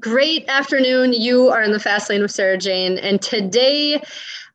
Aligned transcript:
Great 0.00 0.48
afternoon. 0.48 1.12
You 1.12 1.50
are 1.50 1.62
in 1.62 1.72
the 1.72 1.78
fast 1.78 2.08
lane 2.08 2.22
with 2.22 2.30
Sarah 2.30 2.56
Jane. 2.56 2.96
And 2.96 3.20
today 3.20 4.02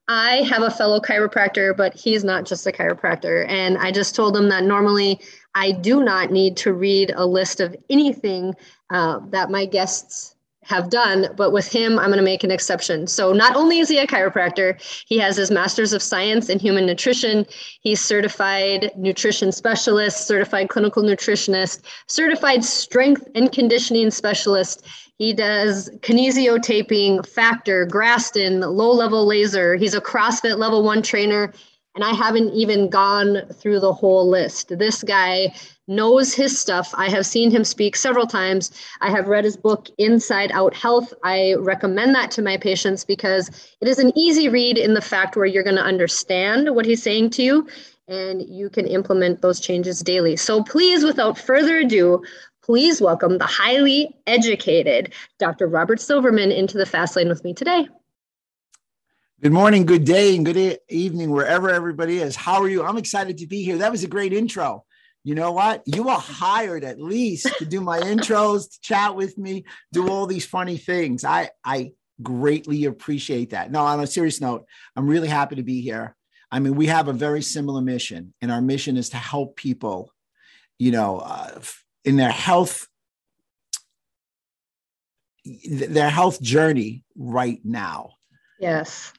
I 0.08 0.38
have 0.38 0.64
a 0.64 0.72
fellow 0.72 1.00
chiropractor, 1.00 1.78
but 1.78 1.94
he's 1.94 2.24
not 2.24 2.46
just 2.46 2.66
a 2.66 2.72
chiropractor. 2.72 3.48
And 3.48 3.78
I 3.78 3.92
just 3.92 4.16
told 4.16 4.36
him 4.36 4.50
that 4.50 4.64
normally 4.64 5.22
I 5.54 5.72
do 5.72 6.04
not 6.04 6.32
need 6.32 6.58
to 6.58 6.74
read 6.74 7.14
a 7.16 7.28
list 7.28 7.60
of 7.60 7.76
anything 7.92 8.56
uh, 8.90 9.20
that 9.30 9.52
my 9.52 9.66
guests 9.66 10.35
have 10.66 10.90
done, 10.90 11.28
but 11.38 11.52
with 11.52 11.72
him, 11.72 12.00
I'm 12.00 12.08
going 12.08 12.18
to 12.18 12.24
make 12.24 12.44
an 12.44 12.50
exception. 12.50 13.06
So, 13.06 13.34
not 13.34 13.56
only 13.56 13.80
is 13.80 13.88
he 13.88 14.00
a 14.00 14.08
chiropractor, 14.08 14.82
he 15.08 15.20
has 15.20 15.38
his 15.38 15.52
master's 15.52 15.94
of 15.94 16.02
science 16.02 16.50
in 16.50 16.58
human 16.58 16.88
nutrition. 16.88 17.46
He's 17.82 18.02
certified 18.02 18.92
nutrition 18.98 19.52
specialist, 19.52 20.28
certified 20.28 20.70
clinical 20.70 21.04
nutritionist, 21.04 21.82
certified 22.08 22.66
strength 22.66 23.28
and 23.36 23.52
conditioning 23.52 24.10
specialist. 24.10 24.86
He 25.20 25.34
does 25.34 25.90
kinesio 26.00 26.62
taping, 26.62 27.20
FAKTR, 27.20 27.88
Graston, 27.88 28.62
low 28.62 28.92
level 28.92 29.26
laser. 29.26 29.76
He's 29.76 29.94
a 29.94 30.02
CrossFit 30.02 30.58
level 30.58 30.84
one 30.84 31.04
trainer. 31.04 31.54
And 31.94 32.04
I 32.04 32.14
haven't 32.14 32.54
even 32.54 32.90
gone 32.90 33.44
through 33.54 33.80
the 33.80 33.94
whole 33.94 34.28
list. 34.28 34.78
This 34.78 35.02
guy 35.02 35.54
knows 35.88 36.34
his 36.34 36.58
stuff. 36.58 36.94
I 36.98 37.10
have 37.10 37.26
seen 37.26 37.52
him 37.52 37.64
speak 37.64 37.96
several 37.96 38.26
times. 38.26 38.72
I 39.02 39.12
have 39.12 39.28
read 39.28 39.44
his 39.44 39.58
book, 39.58 39.88
Inside 39.98 40.52
Out 40.52 40.74
Health. 40.74 41.14
I 41.24 41.56
recommend 41.60 42.16
that 42.16 42.32
to 42.32 42.42
my 42.42 42.58
patients 42.58 43.06
because 43.06 43.50
it 43.82 43.88
is 43.88 44.00
an 44.00 44.12
easy 44.18 44.50
read 44.50 44.78
in 44.78 44.94
the 44.94 45.02
fact 45.02 45.36
where 45.36 45.46
you're 45.46 45.64
going 45.64 45.76
to 45.76 45.84
understand 45.84 46.74
what 46.76 46.86
he's 46.86 47.04
saying 47.04 47.32
to 47.32 47.44
you 47.44 47.68
and 48.08 48.42
you 48.48 48.70
can 48.70 48.86
implement 48.88 49.42
those 49.42 49.60
changes 49.60 50.02
daily. 50.02 50.36
So 50.36 50.64
please, 50.64 51.04
without 51.04 51.38
further 51.38 51.80
ado, 51.80 52.24
please 52.64 53.02
welcome 53.02 53.38
the 53.38 53.46
highly 53.46 54.16
educated 54.28 55.14
Dr. 55.40 55.68
Robert 55.68 56.00
Silverman 56.00 56.52
into 56.52 56.78
the 56.78 56.86
fast 56.86 57.16
lane 57.16 57.30
with 57.30 57.44
me 57.44 57.54
today. 57.54 57.88
Good 59.42 59.52
morning, 59.52 59.86
good 59.86 60.06
day, 60.06 60.36
and 60.36 60.46
good 60.46 60.80
evening, 60.90 61.30
wherever 61.30 61.70
everybody 61.70 62.20
is. 62.20 62.36
How 62.36 62.62
are 62.62 62.70
you? 62.70 62.84
I'm 62.84 62.98
excited 62.98 63.38
to 63.40 63.48
be 63.48 63.64
here. 63.64 63.78
That 63.78 63.92
was 63.92 64.04
a 64.04 64.08
great 64.08 64.34
intro 64.34 64.86
you 65.26 65.34
know 65.34 65.52
what? 65.52 65.82
You 65.88 66.04
were 66.04 66.12
hired 66.12 66.84
at 66.84 67.02
least 67.02 67.48
to 67.58 67.66
do 67.66 67.82
my 67.82 68.00
intros, 68.00 68.72
to 68.72 68.80
chat 68.80 69.16
with 69.16 69.40
me, 69.40 69.66
do 69.92 70.08
all 70.08 70.28
these 70.28 70.46
funny 70.46 70.78
things. 70.78 71.26
I 71.26 71.50
I 71.64 71.94
greatly 72.22 72.86
appreciate 72.86 73.50
that. 73.50 73.72
No, 73.72 73.80
on 73.82 74.00
a 74.00 74.06
serious 74.06 74.40
note, 74.40 74.66
I'm 74.96 75.08
really 75.08 75.28
happy 75.28 75.56
to 75.56 75.64
be 75.64 75.82
here. 75.82 76.16
I 76.52 76.60
mean, 76.60 76.76
we 76.76 76.86
have 76.86 77.08
a 77.08 77.14
very 77.14 77.42
similar 77.42 77.82
mission, 77.82 78.36
and 78.40 78.52
our 78.52 78.62
mission 78.62 78.98
is 78.98 79.10
to 79.10 79.18
help 79.18 79.56
people, 79.56 80.14
you 80.78 80.92
know, 80.92 81.18
uh, 81.18 81.60
in 82.06 82.18
their 82.18 82.32
health 82.32 82.88
their 85.66 86.12
health 86.12 86.40
journey 86.40 87.04
right 87.16 87.60
now. 87.64 88.12
Yes. 88.60 89.12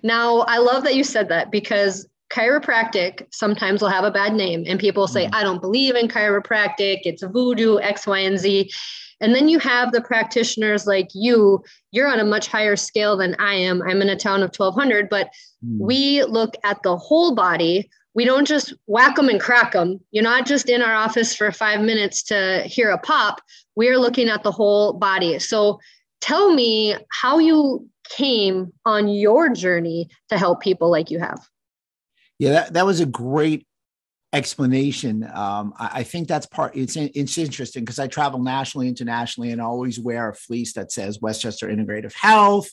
Now, 0.00 0.40
I 0.42 0.58
love 0.58 0.84
that 0.84 0.94
you 0.94 1.02
said 1.02 1.28
that 1.30 1.50
because 1.50 2.06
chiropractic 2.30 3.26
sometimes 3.30 3.82
will 3.82 3.88
have 3.88 4.04
a 4.04 4.10
bad 4.10 4.34
name 4.34 4.64
and 4.66 4.80
people 4.80 5.06
say 5.06 5.26
mm. 5.26 5.34
i 5.34 5.42
don't 5.42 5.60
believe 5.60 5.94
in 5.94 6.08
chiropractic 6.08 7.00
it's 7.04 7.22
voodoo 7.22 7.78
x 7.80 8.06
y 8.06 8.18
and 8.18 8.38
z. 8.38 8.70
And 9.20 9.34
then 9.34 9.48
you 9.48 9.58
have 9.60 9.92
the 9.92 10.02
practitioners 10.02 10.86
like 10.86 11.08
you 11.14 11.62
you're 11.92 12.08
on 12.08 12.18
a 12.18 12.24
much 12.24 12.48
higher 12.48 12.76
scale 12.76 13.16
than 13.16 13.36
i 13.38 13.54
am. 13.54 13.82
I'm 13.82 14.02
in 14.02 14.08
a 14.08 14.16
town 14.16 14.42
of 14.42 14.54
1200 14.56 15.08
but 15.08 15.28
mm. 15.64 15.78
we 15.78 16.24
look 16.24 16.54
at 16.64 16.82
the 16.82 16.96
whole 16.96 17.34
body. 17.34 17.88
We 18.14 18.24
don't 18.24 18.46
just 18.46 18.72
whack 18.86 19.16
them 19.16 19.28
and 19.28 19.40
crack 19.40 19.72
them 19.72 20.00
you're 20.10 20.24
not 20.24 20.46
just 20.46 20.68
in 20.68 20.82
our 20.82 20.94
office 20.94 21.34
for 21.36 21.52
five 21.52 21.80
minutes 21.80 22.22
to 22.24 22.62
hear 22.64 22.90
a 22.90 22.98
pop. 22.98 23.40
We're 23.76 23.98
looking 23.98 24.28
at 24.28 24.42
the 24.42 24.52
whole 24.52 24.94
body. 24.94 25.38
So 25.38 25.78
tell 26.20 26.54
me 26.54 26.96
how 27.10 27.38
you 27.38 27.88
came 28.10 28.72
on 28.84 29.08
your 29.08 29.48
journey 29.50 30.08
to 30.28 30.38
help 30.38 30.60
people 30.60 30.90
like 30.90 31.10
you 31.10 31.18
have 31.18 31.48
yeah, 32.44 32.52
that, 32.52 32.74
that 32.74 32.84
was 32.84 33.00
a 33.00 33.06
great 33.06 33.66
explanation. 34.34 35.26
Um, 35.32 35.72
I, 35.78 35.90
I, 36.00 36.02
think 36.02 36.28
that's 36.28 36.44
part. 36.44 36.76
It's 36.76 36.94
it's 36.94 37.38
interesting 37.38 37.84
because 37.84 37.98
I 37.98 38.06
travel 38.06 38.38
nationally, 38.38 38.86
internationally, 38.86 39.50
and 39.50 39.62
I 39.62 39.64
always 39.64 39.98
wear 39.98 40.28
a 40.28 40.34
fleece 40.34 40.74
that 40.74 40.92
says 40.92 41.22
Westchester 41.22 41.68
Integrative 41.68 42.12
Health. 42.12 42.68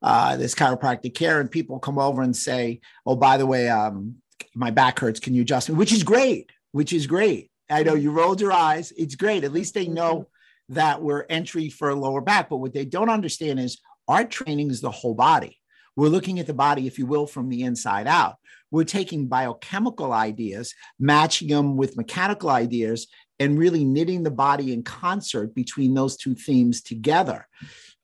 Uh, 0.00 0.36
this 0.36 0.54
chiropractic 0.54 1.14
care, 1.14 1.40
and 1.40 1.50
people 1.50 1.80
come 1.80 1.98
over 1.98 2.22
and 2.22 2.36
say, 2.36 2.80
"Oh, 3.04 3.16
by 3.16 3.38
the 3.38 3.46
way, 3.46 3.68
um, 3.68 4.16
my 4.54 4.70
back 4.70 5.00
hurts. 5.00 5.18
Can 5.18 5.34
you 5.34 5.42
adjust 5.42 5.68
me?" 5.68 5.74
Which 5.74 5.92
is 5.92 6.04
great. 6.04 6.52
Which 6.70 6.92
is 6.92 7.08
great. 7.08 7.50
I 7.68 7.82
know 7.82 7.94
you 7.94 8.12
rolled 8.12 8.40
your 8.40 8.52
eyes. 8.52 8.92
It's 8.96 9.16
great. 9.16 9.42
At 9.42 9.52
least 9.52 9.74
they 9.74 9.88
know 9.88 10.28
that 10.68 11.02
we're 11.02 11.26
entry 11.28 11.70
for 11.70 11.88
a 11.88 11.96
lower 11.96 12.20
back. 12.20 12.48
But 12.50 12.58
what 12.58 12.72
they 12.72 12.84
don't 12.84 13.10
understand 13.10 13.58
is 13.58 13.80
our 14.06 14.24
training 14.24 14.70
is 14.70 14.80
the 14.80 14.92
whole 14.92 15.14
body. 15.14 15.58
We're 15.96 16.06
looking 16.06 16.38
at 16.38 16.46
the 16.46 16.54
body, 16.54 16.86
if 16.86 16.96
you 16.96 17.06
will, 17.06 17.26
from 17.26 17.48
the 17.48 17.64
inside 17.64 18.06
out. 18.06 18.36
We're 18.70 18.84
taking 18.84 19.28
biochemical 19.28 20.12
ideas, 20.12 20.74
matching 20.98 21.48
them 21.48 21.76
with 21.76 21.96
mechanical 21.96 22.50
ideas, 22.50 23.06
and 23.38 23.58
really 23.58 23.84
knitting 23.84 24.22
the 24.22 24.30
body 24.30 24.72
in 24.72 24.82
concert 24.82 25.54
between 25.54 25.94
those 25.94 26.16
two 26.16 26.34
themes 26.34 26.82
together. 26.82 27.46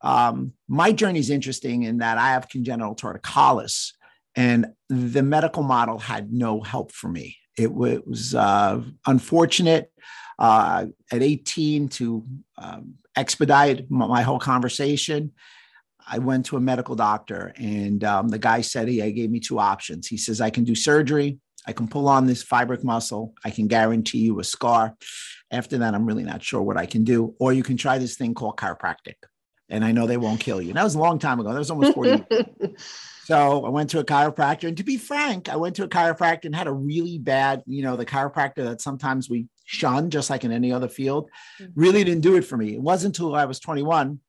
Um, 0.01 0.53
my 0.69 0.93
journey 0.93 1.19
is 1.19 1.31
interesting 1.31 1.83
in 1.83 1.99
that 1.99 2.19
I 2.19 2.31
have 2.31 2.49
congenital 2.49 2.95
torticollis, 2.95 3.93
and 4.37 4.67
the 4.89 5.23
medical 5.23 5.63
model 5.63 5.99
had 5.99 6.33
no 6.33 6.61
help 6.61 6.93
for 6.93 7.09
me. 7.09 7.37
It 7.57 7.73
was 7.73 8.35
uh, 8.35 8.83
unfortunate 9.07 9.91
uh, 10.39 10.87
at 11.11 11.23
18 11.23 11.89
to 11.89 12.27
um, 12.59 12.95
expedite 13.17 13.91
my 13.91 14.23
whole 14.23 14.41
conversation. 14.41 15.33
I 16.07 16.19
went 16.19 16.47
to 16.47 16.57
a 16.57 16.61
medical 16.61 16.95
doctor, 16.95 17.53
and 17.57 18.05
um, 18.05 18.29
the 18.29 18.39
guy 18.39 18.61
said 18.61 18.89
he 18.89 19.13
gave 19.13 19.31
me 19.31 19.41
two 19.41 19.59
options. 19.59 20.07
He 20.07 20.17
says 20.17 20.41
I 20.41 20.51
can 20.51 20.65
do 20.65 20.75
surgery, 20.75 21.39
I 21.67 21.73
can 21.73 21.89
pull 21.89 22.09
on 22.09 22.27
this 22.27 22.45
fibric 22.45 22.85
muscle, 22.85 23.35
I 23.45 23.51
can 23.51 23.69
guarantee 23.69 24.19
you 24.19 24.39
a 24.41 24.45
scar. 24.45 24.97
After 25.51 25.79
that, 25.79 25.95
I'm 25.95 26.07
really 26.07 26.25
not 26.25 26.43
sure 26.43 26.63
what 26.63 26.77
I 26.77 26.87
can 26.87 27.05
do. 27.05 27.35
Or 27.39 27.53
you 27.53 27.63
can 27.63 27.77
try 27.77 27.99
this 27.99 28.17
thing 28.17 28.35
called 28.35 28.57
chiropractic, 28.57 29.15
and 29.69 29.85
I 29.85 29.93
know 29.93 30.07
they 30.07 30.17
won't 30.17 30.41
kill 30.41 30.61
you. 30.61 30.69
And 30.69 30.77
that 30.77 30.85
was 30.85 30.95
a 30.95 31.01
long 31.01 31.19
time 31.19 31.41
ago. 31.41 31.53
That 31.53 31.59
was 31.59 31.71
almost 31.71 31.95
40 31.95 32.11
years. 32.11 32.83
So 33.25 33.65
I 33.65 33.71
went 33.71 33.89
to 33.91 34.01
a 34.01 34.05
chiropractor, 34.05 34.69
and 34.69 34.77
to 34.77 34.85
be 34.85 34.99
frank, 34.99 35.49
I 35.49 35.57
went 35.57 35.77
to 35.77 35.85
a 35.85 35.89
chiropractor 35.89 36.45
and 36.45 36.55
had 36.55 36.67
a 36.67 36.73
really 36.73 37.17
bad, 37.17 37.63
you 37.67 37.83
know, 37.83 37.97
the 37.97 38.05
chiropractor 38.05 38.65
that 38.65 38.83
sometimes 38.83 39.31
we 39.31 39.47
shun, 39.65 40.11
just 40.11 40.29
like 40.29 40.45
in 40.45 40.53
any 40.53 40.71
other 40.71 40.89
field, 40.89 41.31
mm-hmm. 41.59 41.73
really 41.75 42.05
didn't 42.05 42.21
do 42.21 42.37
it 42.37 42.43
for 42.43 42.59
me. 42.59 42.75
It 42.75 42.83
wasn't 42.83 43.17
until 43.17 43.35
I 43.35 43.47
was 43.47 43.61
21 43.61 44.21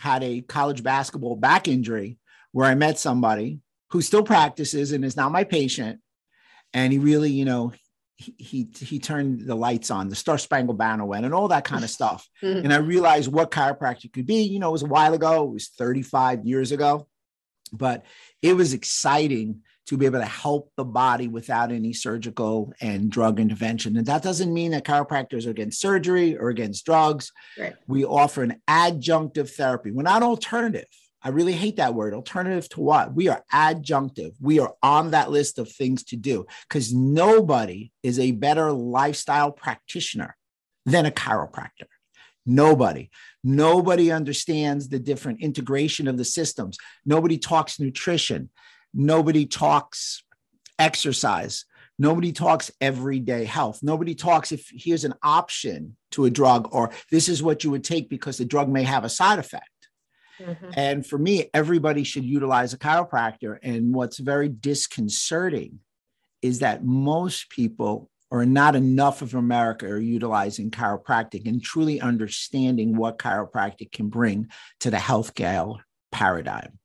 had 0.00 0.22
a 0.22 0.40
college 0.40 0.82
basketball 0.82 1.36
back 1.36 1.68
injury 1.68 2.18
where 2.52 2.66
I 2.66 2.74
met 2.74 2.98
somebody 2.98 3.60
who 3.90 4.02
still 4.02 4.22
practices 4.22 4.92
and 4.92 5.04
is 5.04 5.16
now 5.16 5.28
my 5.28 5.44
patient. 5.44 6.00
And 6.72 6.92
he 6.92 6.98
really, 6.98 7.30
you 7.30 7.44
know, 7.44 7.72
he, 8.16 8.34
he, 8.38 8.68
he 8.78 8.98
turned 8.98 9.46
the 9.46 9.54
lights 9.54 9.90
on, 9.90 10.08
the 10.08 10.16
Star 10.16 10.38
Spangled 10.38 10.78
Banner 10.78 11.04
went, 11.04 11.24
and 11.24 11.34
all 11.34 11.48
that 11.48 11.64
kind 11.64 11.84
of 11.84 11.90
stuff. 11.98 12.26
Mm-hmm. 12.42 12.64
And 12.64 12.72
I 12.72 12.78
realized 12.78 13.30
what 13.30 13.50
chiropractic 13.50 14.12
could 14.12 14.26
be. 14.26 14.42
You 14.42 14.58
know, 14.58 14.68
it 14.68 14.72
was 14.72 14.82
a 14.82 14.86
while 14.86 15.14
ago, 15.14 15.44
it 15.44 15.52
was 15.52 15.68
35 15.68 16.46
years 16.46 16.72
ago, 16.72 17.06
but 17.72 18.04
it 18.40 18.54
was 18.54 18.72
exciting 18.72 19.60
to 19.86 19.96
be 19.96 20.06
able 20.06 20.20
to 20.20 20.24
help 20.24 20.70
the 20.76 20.84
body 20.84 21.28
without 21.28 21.72
any 21.72 21.92
surgical 21.92 22.72
and 22.80 23.10
drug 23.10 23.40
intervention. 23.40 23.96
And 23.96 24.06
that 24.06 24.22
doesn't 24.22 24.52
mean 24.52 24.70
that 24.70 24.84
chiropractors 24.84 25.46
are 25.46 25.50
against 25.50 25.80
surgery 25.80 26.36
or 26.36 26.50
against 26.50 26.84
drugs. 26.84 27.32
Right. 27.58 27.74
We 27.86 28.04
offer 28.04 28.42
an 28.42 28.60
adjunctive 28.68 29.50
therapy. 29.50 29.90
We're 29.90 30.02
not 30.02 30.22
alternative. 30.22 30.86
I 31.24 31.28
really 31.28 31.52
hate 31.52 31.76
that 31.76 31.94
word. 31.94 32.14
Alternative 32.14 32.68
to 32.70 32.80
what? 32.80 33.14
We 33.14 33.28
are 33.28 33.44
adjunctive. 33.52 34.32
We 34.40 34.58
are 34.58 34.74
on 34.82 35.12
that 35.12 35.30
list 35.30 35.58
of 35.58 35.70
things 35.70 36.02
to 36.04 36.16
do 36.16 36.46
because 36.68 36.92
nobody 36.92 37.92
is 38.02 38.18
a 38.18 38.32
better 38.32 38.72
lifestyle 38.72 39.52
practitioner 39.52 40.36
than 40.84 41.06
a 41.06 41.12
chiropractor. 41.12 41.86
Nobody. 42.44 43.10
Nobody 43.44 44.10
understands 44.10 44.88
the 44.88 44.98
different 44.98 45.42
integration 45.42 46.08
of 46.08 46.18
the 46.18 46.24
systems. 46.24 46.76
Nobody 47.04 47.38
talks 47.38 47.78
nutrition. 47.78 48.50
Nobody 48.94 49.46
talks 49.46 50.22
exercise. 50.78 51.64
Nobody 51.98 52.32
talks 52.32 52.70
everyday 52.80 53.44
health. 53.44 53.80
Nobody 53.82 54.14
talks 54.14 54.50
if 54.50 54.68
here's 54.72 55.04
an 55.04 55.14
option 55.22 55.96
to 56.12 56.24
a 56.24 56.30
drug 56.30 56.68
or 56.72 56.90
this 57.10 57.28
is 57.28 57.42
what 57.42 57.64
you 57.64 57.70
would 57.70 57.84
take 57.84 58.08
because 58.08 58.38
the 58.38 58.44
drug 58.44 58.68
may 58.68 58.82
have 58.82 59.04
a 59.04 59.08
side 59.08 59.38
effect. 59.38 59.68
Mm-hmm. 60.40 60.70
And 60.76 61.06
for 61.06 61.18
me, 61.18 61.48
everybody 61.54 62.04
should 62.04 62.24
utilize 62.24 62.72
a 62.72 62.78
chiropractor. 62.78 63.58
And 63.62 63.94
what's 63.94 64.18
very 64.18 64.48
disconcerting 64.48 65.80
is 66.40 66.58
that 66.60 66.84
most 66.84 67.50
people 67.50 68.10
or 68.30 68.46
not 68.46 68.74
enough 68.74 69.20
of 69.20 69.34
America 69.34 69.86
are 69.86 69.98
utilizing 69.98 70.70
chiropractic 70.70 71.46
and 71.46 71.62
truly 71.62 72.00
understanding 72.00 72.96
what 72.96 73.18
chiropractic 73.18 73.92
can 73.92 74.08
bring 74.08 74.48
to 74.80 74.90
the 74.90 74.96
healthcare 74.96 75.76
paradigm. 76.10 76.78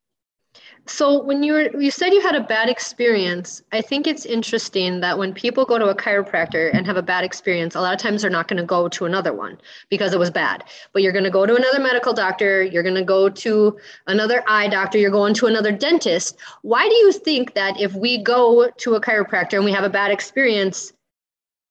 So 0.90 1.22
when 1.22 1.44
you 1.44 1.54
were 1.54 1.82
you 1.82 1.92
said 1.92 2.14
you 2.14 2.22
had 2.22 2.36
a 2.36 2.42
bad 2.42 2.70
experience, 2.70 3.62
I 3.74 3.82
think 3.82 4.08
it's 4.08 4.26
interesting 4.26 5.02
that 5.02 5.18
when 5.18 5.34
people 5.34 5.66
go 5.66 5.78
to 5.78 5.88
a 5.88 5.96
chiropractor 5.96 6.74
and 6.74 6.86
have 6.86 6.96
a 6.96 7.02
bad 7.02 7.26
experience, 7.26 7.76
a 7.76 7.82
lot 7.82 7.94
of 7.94 8.00
times 8.00 8.22
they're 8.22 8.32
not 8.32 8.48
going 8.48 8.58
to 8.58 8.66
go 8.66 8.88
to 8.88 9.06
another 9.06 9.34
one 9.34 9.58
because 9.90 10.14
it 10.14 10.20
was 10.20 10.32
bad. 10.32 10.64
But 10.94 11.04
you're 11.04 11.12
going 11.12 11.26
to 11.26 11.30
go 11.30 11.46
to 11.46 11.56
another 11.56 11.80
medical 11.80 12.14
doctor, 12.14 12.64
you're 12.64 12.84
going 12.84 12.96
to 12.96 13.04
go 13.04 13.28
to 13.28 13.78
another 14.08 14.44
eye 14.48 14.68
doctor, 14.68 14.98
you're 14.98 15.12
going 15.12 15.34
to 15.36 15.48
another 15.48 15.74
dentist. 15.74 16.38
Why 16.62 16.88
do 16.88 16.96
you 16.96 17.12
think 17.12 17.54
that 17.56 17.80
if 17.80 17.94
we 17.94 18.24
go 18.24 18.70
to 18.70 18.96
a 18.96 19.02
chiropractor 19.02 19.54
and 19.54 19.66
we 19.66 19.74
have 19.74 19.84
a 19.84 19.90
bad 19.90 20.12
experience, 20.12 20.94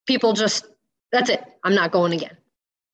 people 0.07 0.35
just 0.35 0.67
that's 1.11 1.31
it. 1.31 1.43
I'm 1.65 1.75
not 1.75 1.91
going 1.91 2.13
again. 2.13 2.37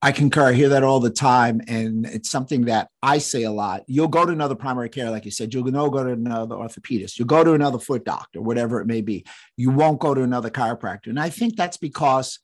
I 0.04 0.10
concur. 0.10 0.48
I 0.48 0.52
hear 0.52 0.70
that 0.70 0.82
all 0.82 0.98
the 0.98 1.10
time. 1.10 1.60
And 1.68 2.04
it's 2.06 2.28
something 2.28 2.64
that 2.64 2.88
I 3.02 3.18
say 3.18 3.44
a 3.44 3.52
lot. 3.52 3.84
You'll 3.86 4.08
go 4.08 4.26
to 4.26 4.32
another 4.32 4.56
primary 4.56 4.88
care, 4.88 5.10
like 5.10 5.24
you 5.24 5.30
said, 5.30 5.54
you'll 5.54 5.62
go 5.62 6.04
to 6.04 6.10
another 6.10 6.56
orthopedist, 6.56 7.18
you'll 7.18 7.26
go 7.26 7.44
to 7.44 7.52
another 7.52 7.78
foot 7.78 8.04
doctor, 8.04 8.42
whatever 8.42 8.80
it 8.80 8.86
may 8.86 9.00
be. 9.00 9.24
You 9.56 9.70
won't 9.70 10.00
go 10.00 10.12
to 10.12 10.22
another 10.22 10.50
chiropractor. 10.50 11.06
And 11.06 11.20
I 11.20 11.30
think 11.30 11.56
that's 11.56 11.76
because 11.76 12.40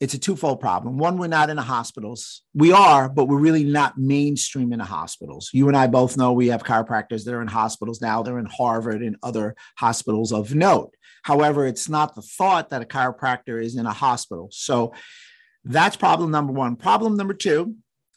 it's 0.00 0.14
a 0.14 0.18
twofold 0.18 0.60
problem. 0.60 0.98
One, 0.98 1.16
we're 1.16 1.28
not 1.28 1.48
in 1.48 1.56
the 1.56 1.62
hospitals. 1.62 2.42
We 2.54 2.72
are, 2.72 3.08
but 3.08 3.26
we're 3.26 3.38
really 3.38 3.64
not 3.64 3.96
mainstream 3.96 4.72
in 4.72 4.80
the 4.80 4.84
hospitals. 4.84 5.48
You 5.54 5.68
and 5.68 5.76
I 5.76 5.86
both 5.86 6.16
know 6.16 6.32
we 6.32 6.48
have 6.48 6.64
chiropractors 6.64 7.24
that 7.24 7.32
are 7.32 7.40
in 7.40 7.48
hospitals 7.48 8.02
now. 8.02 8.22
They're 8.22 8.38
in 8.38 8.46
Harvard 8.46 9.02
and 9.02 9.16
other 9.22 9.54
hospitals 9.78 10.32
of 10.32 10.54
note. 10.54 10.94
However, 11.22 11.66
it's 11.66 11.88
not 11.88 12.14
the 12.14 12.22
thought 12.22 12.70
that 12.70 12.82
a 12.82 12.84
chiropractor 12.84 13.62
is 13.62 13.76
in 13.76 13.86
a 13.86 13.92
hospital. 13.92 14.48
So 14.52 14.92
that's 15.68 15.96
problem 15.96 16.30
number 16.30 16.52
one. 16.52 16.76
Problem 16.76 17.16
number 17.16 17.34
two, 17.34 17.74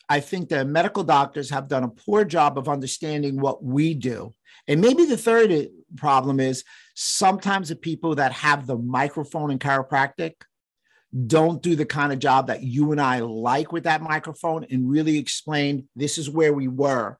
I 0.07 0.19
think 0.19 0.49
that 0.49 0.67
medical 0.67 1.03
doctors 1.03 1.49
have 1.49 1.67
done 1.67 1.83
a 1.83 1.89
poor 1.89 2.23
job 2.23 2.57
of 2.57 2.69
understanding 2.69 3.39
what 3.39 3.63
we 3.63 3.95
do. 3.95 4.33
And 4.67 4.81
maybe 4.81 5.05
the 5.05 5.17
third 5.17 5.67
problem 5.97 6.39
is 6.39 6.63
sometimes 6.95 7.69
the 7.69 7.75
people 7.75 8.15
that 8.15 8.31
have 8.33 8.67
the 8.67 8.77
microphone 8.77 9.49
in 9.49 9.57
chiropractic 9.57 10.33
don't 11.25 11.61
do 11.61 11.75
the 11.75 11.85
kind 11.85 12.13
of 12.13 12.19
job 12.19 12.47
that 12.47 12.61
you 12.61 12.91
and 12.91 13.01
I 13.01 13.19
like 13.19 13.71
with 13.71 13.85
that 13.85 14.03
microphone 14.03 14.65
and 14.69 14.89
really 14.89 15.17
explain 15.17 15.87
this 15.95 16.19
is 16.19 16.29
where 16.29 16.53
we 16.53 16.67
were 16.67 17.17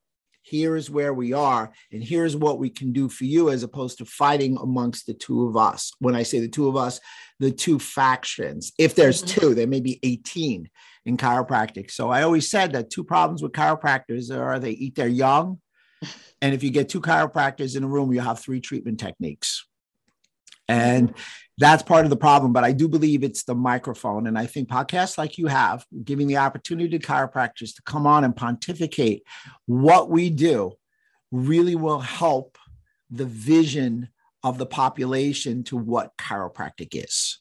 here 0.50 0.76
is 0.76 0.90
where 0.90 1.14
we 1.14 1.34
are 1.34 1.72
and 1.92 2.04
here's 2.04 2.36
what 2.36 2.60
we 2.60 2.70
can 2.70 2.92
do 2.92 3.08
for 3.08 3.26
you 3.26 3.50
as 3.50 3.64
opposed 3.64 4.00
to 4.00 4.06
fighting 4.06 4.58
amongst 4.58 5.06
the 5.06 5.14
two 5.14 5.48
of 5.48 5.56
us. 5.56 5.92
When 6.00 6.16
i 6.16 6.24
say 6.24 6.40
the 6.40 6.48
two 6.48 6.68
of 6.68 6.76
us 6.76 7.00
the 7.40 7.52
two 7.52 7.80
factions. 7.80 8.74
If 8.78 8.96
there's 8.96 9.24
mm-hmm. 9.24 9.40
two 9.40 9.56
there 9.56 9.68
may 9.68 9.80
be 9.80 10.00
18 10.04 10.70
in 11.06 11.18
chiropractic. 11.18 11.92
So 11.92 12.10
i 12.10 12.24
always 12.24 12.50
said 12.50 12.74
that 12.74 12.90
two 12.90 13.04
problems 13.04 13.42
with 13.42 13.54
chiropractors 13.54 14.36
are 14.36 14.60
they 14.60 14.72
eat 14.72 14.96
their 14.96 15.08
young 15.08 15.60
and 16.42 16.54
if 16.54 16.64
you 16.64 16.72
get 16.72 16.90
two 16.90 17.02
chiropractors 17.02 17.76
in 17.76 17.84
a 17.84 17.88
room 17.88 18.12
you 18.12 18.22
have 18.22 18.40
three 18.40 18.62
treatment 18.62 19.00
techniques 19.00 19.69
and 20.70 21.14
that's 21.58 21.84
part 21.84 22.06
of 22.06 22.10
the 22.10 22.18
problem. 22.18 22.54
But 22.54 22.64
I 22.64 22.72
do 22.72 22.88
believe 22.88 23.24
it's 23.24 23.44
the 23.44 23.56
microphone. 23.56 24.28
And 24.28 24.38
I 24.38 24.46
think 24.46 24.70
podcasts 24.70 25.18
like 25.18 25.38
you 25.38 25.48
have, 25.48 25.86
giving 26.06 26.28
the 26.28 26.38
opportunity 26.38 26.98
to 26.98 27.06
chiropractors 27.06 27.76
to 27.76 27.82
come 27.84 28.08
on 28.08 28.24
and 28.24 28.36
pontificate 28.36 29.24
what 29.66 30.10
we 30.10 30.30
do, 30.30 30.72
really 31.32 31.76
will 31.76 32.00
help 32.00 32.58
the 33.12 33.26
vision 33.26 34.08
of 34.44 34.58
the 34.58 34.66
population 34.66 35.64
to 35.66 35.76
what 35.76 36.16
chiropractic 36.18 36.90
is. 36.92 37.40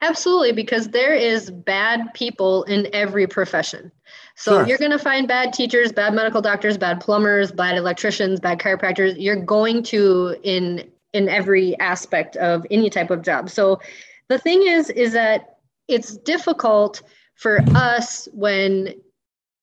Absolutely, 0.00 0.50
because 0.50 0.88
there 0.88 1.14
is 1.14 1.48
bad 1.48 2.12
people 2.12 2.64
in 2.64 2.88
every 2.92 3.28
profession. 3.28 3.92
So 4.34 4.58
sure. 4.58 4.66
you're 4.66 4.78
going 4.78 4.90
to 4.90 4.98
find 4.98 5.28
bad 5.28 5.52
teachers, 5.52 5.92
bad 5.92 6.12
medical 6.12 6.42
doctors, 6.42 6.76
bad 6.76 7.00
plumbers, 7.00 7.52
bad 7.52 7.76
electricians, 7.76 8.40
bad 8.40 8.58
chiropractors. 8.58 9.14
You're 9.16 9.36
going 9.36 9.84
to 9.84 10.34
in 10.42 10.90
in 11.12 11.28
every 11.28 11.78
aspect 11.78 12.36
of 12.36 12.66
any 12.70 12.90
type 12.90 13.10
of 13.10 13.22
job. 13.22 13.50
So 13.50 13.80
the 14.28 14.38
thing 14.38 14.66
is, 14.66 14.90
is 14.90 15.12
that 15.12 15.58
it's 15.88 16.16
difficult 16.16 17.02
for 17.34 17.60
us 17.74 18.28
when 18.32 18.94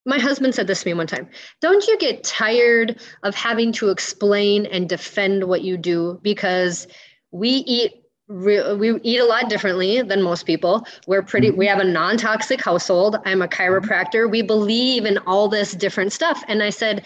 my 0.05 0.19
husband 0.19 0.55
said 0.55 0.67
this 0.67 0.81
to 0.81 0.89
me 0.89 0.93
one 0.93 1.07
time 1.07 1.29
don't 1.61 1.85
you 1.87 1.97
get 1.97 2.23
tired 2.23 2.99
of 3.23 3.35
having 3.35 3.71
to 3.73 3.89
explain 3.89 4.65
and 4.67 4.89
defend 4.89 5.43
what 5.43 5.61
you 5.61 5.77
do? 5.77 6.19
Because 6.23 6.87
we 7.31 7.49
eat 7.49 7.93
we 8.27 8.99
eat 9.01 9.17
a 9.17 9.25
lot 9.25 9.49
differently 9.49 10.03
than 10.03 10.21
most 10.21 10.45
people. 10.45 10.85
We're 11.07 11.23
pretty 11.23 11.49
we 11.49 11.65
mm-hmm. 11.65 11.79
have 11.79 11.87
a 11.87 11.89
non-toxic 11.89 12.61
household. 12.61 13.17
I'm 13.25 13.41
a 13.41 13.47
chiropractor. 13.47 14.29
We 14.29 14.41
believe 14.43 15.05
in 15.05 15.17
all 15.19 15.47
this 15.47 15.73
different 15.73 16.11
stuff. 16.11 16.43
And 16.47 16.61
i 16.61 16.69
said 16.69 17.05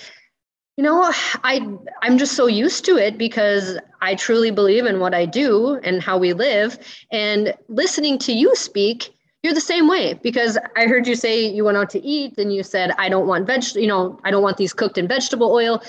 you 0.78 0.84
know, 0.84 1.04
I 1.44 1.68
I'm 2.02 2.18
just 2.18 2.34
so 2.34 2.48
used 2.48 2.86
to 2.86 2.98
it 2.98 3.18
because 3.18 3.78
I 4.02 4.16
truly 4.16 4.52
believe 4.52 4.86
in 4.86 5.00
what 5.00 5.14
I 5.14 5.26
do 5.26 5.80
and 5.84 6.02
how 6.02 6.18
we 6.18 6.34
live. 6.34 6.78
And 7.12 7.54
listening 7.68 8.18
to 8.20 8.34
you 8.34 8.56
speak, 8.56 9.14
you're 9.44 9.54
the 9.54 9.62
same 9.62 9.88
way 9.88 10.14
because 10.14 10.58
I 10.78 10.86
heard 10.86 11.06
you 11.06 11.16
say 11.16 11.46
you 11.46 11.66
went 11.66 11.78
out 11.78 11.90
to 11.92 12.02
eat 12.02 12.38
and 12.38 12.54
you 12.54 12.64
said 12.64 12.92
I 12.98 13.10
don't 13.10 13.28
want 13.28 13.46
veg, 13.46 13.76
you 13.76 13.88
know, 13.88 14.20
I 14.24 14.32
don't 14.32 14.44
want 14.44 14.58
these 14.58 14.74
cooked 14.74 14.98
in 14.98 15.08
vegetable 15.08 15.52
oil. 15.52 15.82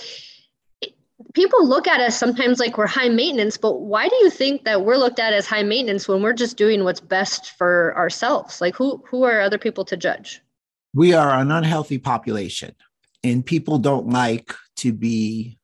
People 1.34 1.66
look 1.66 1.86
at 1.88 2.00
us 2.00 2.16
sometimes 2.16 2.60
like 2.60 2.76
we're 2.76 2.86
high 2.86 3.08
maintenance, 3.08 3.56
but 3.56 3.80
why 3.80 4.08
do 4.08 4.16
you 4.16 4.30
think 4.30 4.64
that 4.64 4.84
we're 4.84 4.96
looked 4.96 5.18
at 5.18 5.32
as 5.32 5.46
high 5.46 5.62
maintenance 5.62 6.06
when 6.06 6.22
we're 6.22 6.32
just 6.32 6.56
doing 6.56 6.84
what's 6.84 7.00
best 7.00 7.52
for 7.52 7.96
ourselves? 7.96 8.60
Like 8.60 8.74
who 8.74 9.02
who 9.08 9.22
are 9.22 9.40
other 9.40 9.58
people 9.58 9.84
to 9.86 9.96
judge? 9.96 10.40
We 10.92 11.12
are 11.12 11.30
an 11.30 11.50
unhealthy 11.50 11.98
population 11.98 12.74
and 13.24 13.44
people 13.44 13.78
don't 13.78 14.08
like 14.10 14.54
to 14.76 14.92
be 14.92 15.58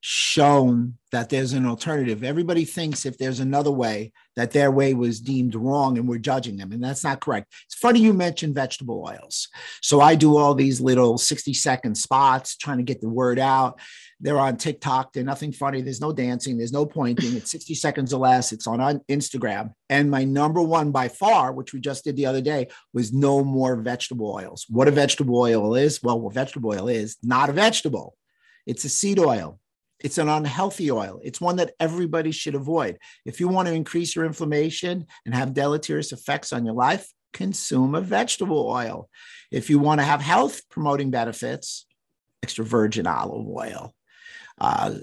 shown 0.00 0.94
that 1.12 1.28
there's 1.28 1.52
an 1.52 1.66
alternative. 1.66 2.24
Everybody 2.24 2.64
thinks 2.64 3.04
if 3.04 3.18
there's 3.18 3.40
another 3.40 3.70
way, 3.70 4.12
that 4.36 4.52
their 4.52 4.70
way 4.70 4.94
was 4.94 5.20
deemed 5.20 5.54
wrong 5.54 5.98
and 5.98 6.08
we're 6.08 6.18
judging 6.18 6.56
them. 6.56 6.72
And 6.72 6.82
that's 6.82 7.04
not 7.04 7.20
correct. 7.20 7.52
It's 7.66 7.74
funny 7.74 8.00
you 8.00 8.14
mentioned 8.14 8.54
vegetable 8.54 9.04
oils. 9.06 9.48
So 9.82 10.00
I 10.00 10.14
do 10.14 10.38
all 10.38 10.54
these 10.54 10.80
little 10.80 11.18
60 11.18 11.52
second 11.52 11.96
spots 11.96 12.56
trying 12.56 12.78
to 12.78 12.84
get 12.84 13.00
the 13.00 13.08
word 13.08 13.38
out. 13.38 13.78
They're 14.20 14.38
on 14.38 14.56
TikTok. 14.56 15.12
They're 15.12 15.24
nothing 15.24 15.52
funny. 15.52 15.82
There's 15.82 16.00
no 16.00 16.12
dancing. 16.12 16.56
There's 16.56 16.72
no 16.72 16.86
pointing. 16.86 17.36
It's 17.36 17.50
60 17.50 17.74
seconds 17.74 18.14
or 18.14 18.20
less. 18.20 18.52
It's 18.52 18.66
on, 18.66 18.80
on 18.80 19.00
Instagram. 19.10 19.72
And 19.90 20.10
my 20.10 20.24
number 20.24 20.62
one 20.62 20.92
by 20.92 21.08
far, 21.08 21.52
which 21.52 21.74
we 21.74 21.80
just 21.80 22.04
did 22.04 22.16
the 22.16 22.26
other 22.26 22.40
day, 22.40 22.68
was 22.94 23.12
no 23.12 23.44
more 23.44 23.76
vegetable 23.76 24.30
oils. 24.30 24.64
What 24.68 24.88
a 24.88 24.92
vegetable 24.92 25.38
oil 25.38 25.74
is? 25.74 26.02
Well, 26.02 26.20
what 26.20 26.34
vegetable 26.34 26.70
oil 26.70 26.88
is 26.88 27.16
not 27.22 27.50
a 27.50 27.52
vegetable. 27.52 28.16
It's 28.66 28.84
a 28.84 28.88
seed 28.88 29.18
oil. 29.18 29.58
It's 30.02 30.18
an 30.18 30.28
unhealthy 30.28 30.90
oil. 30.90 31.20
It's 31.22 31.40
one 31.40 31.56
that 31.56 31.74
everybody 31.78 32.32
should 32.32 32.54
avoid. 32.54 32.98
If 33.24 33.40
you 33.40 33.48
want 33.48 33.68
to 33.68 33.74
increase 33.74 34.16
your 34.16 34.24
inflammation 34.24 35.06
and 35.24 35.34
have 35.34 35.54
deleterious 35.54 36.12
effects 36.12 36.52
on 36.52 36.64
your 36.64 36.74
life, 36.74 37.08
consume 37.32 37.94
a 37.94 38.00
vegetable 38.00 38.66
oil. 38.68 39.08
If 39.50 39.70
you 39.70 39.78
want 39.78 40.00
to 40.00 40.04
have 40.04 40.20
health 40.20 40.68
promoting 40.68 41.10
benefits, 41.10 41.86
extra 42.42 42.64
virgin 42.64 43.06
olive 43.06 43.46
oil, 43.46 43.94
uh, 44.58 44.94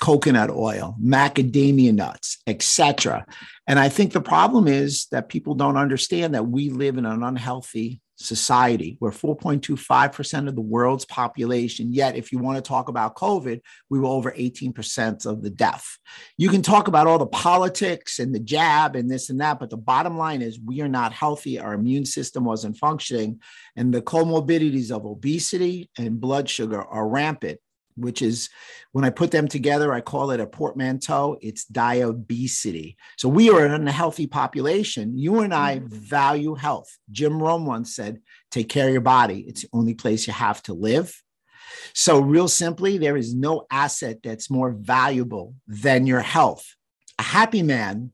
coconut 0.00 0.50
oil, 0.50 0.96
macadamia 1.02 1.92
nuts, 1.92 2.38
etc. 2.46 3.26
And 3.66 3.78
I 3.78 3.88
think 3.88 4.12
the 4.12 4.20
problem 4.20 4.68
is 4.68 5.06
that 5.10 5.28
people 5.28 5.54
don't 5.54 5.76
understand 5.76 6.34
that 6.34 6.46
we 6.46 6.70
live 6.70 6.98
in 6.98 7.06
an 7.06 7.22
unhealthy 7.22 8.00
society. 8.18 8.96
We're 9.00 9.12
4.25% 9.12 10.48
of 10.48 10.54
the 10.54 10.60
world's 10.60 11.04
population. 11.04 11.92
Yet, 11.92 12.16
if 12.16 12.32
you 12.32 12.38
want 12.38 12.56
to 12.56 12.68
talk 12.68 12.88
about 12.88 13.14
COVID, 13.14 13.60
we 13.88 14.00
were 14.00 14.06
over 14.06 14.32
18% 14.32 15.24
of 15.24 15.42
the 15.42 15.50
death. 15.50 15.98
You 16.36 16.48
can 16.48 16.62
talk 16.62 16.88
about 16.88 17.06
all 17.06 17.18
the 17.18 17.26
politics 17.26 18.18
and 18.18 18.34
the 18.34 18.40
jab 18.40 18.96
and 18.96 19.10
this 19.10 19.30
and 19.30 19.40
that, 19.40 19.60
but 19.60 19.70
the 19.70 19.76
bottom 19.76 20.18
line 20.18 20.42
is 20.42 20.58
we 20.60 20.80
are 20.80 20.88
not 20.88 21.12
healthy. 21.12 21.58
Our 21.58 21.74
immune 21.74 22.04
system 22.04 22.44
wasn't 22.44 22.76
functioning. 22.76 23.40
And 23.76 23.94
the 23.94 24.02
comorbidities 24.02 24.90
of 24.90 25.06
obesity 25.06 25.90
and 25.96 26.20
blood 26.20 26.48
sugar 26.48 26.82
are 26.82 27.08
rampant 27.08 27.60
which 27.98 28.22
is 28.22 28.48
when 28.92 29.04
I 29.04 29.10
put 29.10 29.30
them 29.30 29.48
together, 29.48 29.92
I 29.92 30.00
call 30.00 30.30
it 30.30 30.40
a 30.40 30.46
portmanteau. 30.46 31.38
It's 31.40 31.64
diabesity. 31.64 32.96
So 33.16 33.28
we 33.28 33.50
are 33.50 33.64
an 33.64 33.72
unhealthy 33.72 34.26
population. 34.26 35.18
You 35.18 35.40
and 35.40 35.52
I 35.52 35.78
mm-hmm. 35.78 35.88
value 35.88 36.54
health. 36.54 36.88
Jim 37.10 37.42
Rohn 37.42 37.64
once 37.64 37.94
said, 37.94 38.20
take 38.50 38.68
care 38.68 38.86
of 38.86 38.92
your 38.92 39.02
body. 39.02 39.44
It's 39.46 39.62
the 39.62 39.68
only 39.72 39.94
place 39.94 40.26
you 40.26 40.32
have 40.32 40.62
to 40.64 40.74
live. 40.74 41.14
So, 41.94 42.20
real 42.20 42.48
simply, 42.48 42.98
there 42.98 43.16
is 43.16 43.34
no 43.34 43.66
asset 43.70 44.18
that's 44.22 44.50
more 44.50 44.70
valuable 44.70 45.54
than 45.66 46.06
your 46.06 46.20
health. 46.20 46.64
A 47.18 47.22
happy 47.22 47.62
man 47.62 48.12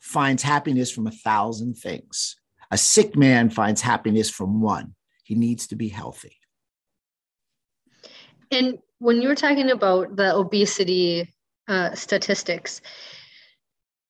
finds 0.00 0.42
happiness 0.42 0.90
from 0.90 1.06
a 1.06 1.12
thousand 1.12 1.74
things. 1.74 2.36
A 2.70 2.78
sick 2.78 3.16
man 3.16 3.50
finds 3.50 3.80
happiness 3.80 4.30
from 4.30 4.60
one. 4.60 4.94
He 5.24 5.34
needs 5.34 5.66
to 5.68 5.76
be 5.76 5.88
healthy. 5.88 6.36
And 8.50 8.78
when 8.98 9.20
you 9.20 9.28
were 9.28 9.34
talking 9.34 9.70
about 9.70 10.16
the 10.16 10.34
obesity 10.34 11.32
uh, 11.68 11.94
statistics, 11.94 12.80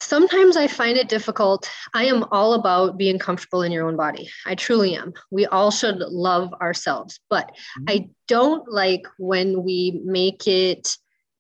sometimes 0.01 0.57
I 0.57 0.67
find 0.67 0.97
it 0.97 1.09
difficult. 1.09 1.71
I 1.95 2.05
am 2.05 2.25
all 2.31 2.55
about 2.55 2.99
being 2.99 3.19
comfortable 3.19 3.63
in 3.63 3.73
your 3.73 3.87
own 3.87 3.97
body. 3.97 4.29
I 4.45 4.55
truly 4.55 4.95
am. 4.95 5.15
We 5.31 5.47
all 5.47 5.71
should 5.71 5.99
love 5.99 6.53
ourselves, 6.55 7.19
but 7.31 7.49
mm-hmm. 7.49 7.85
I 7.89 8.09
don't 8.29 8.71
like 8.71 9.07
when 9.19 9.63
we 9.63 10.01
make 10.05 10.47
it 10.47 10.97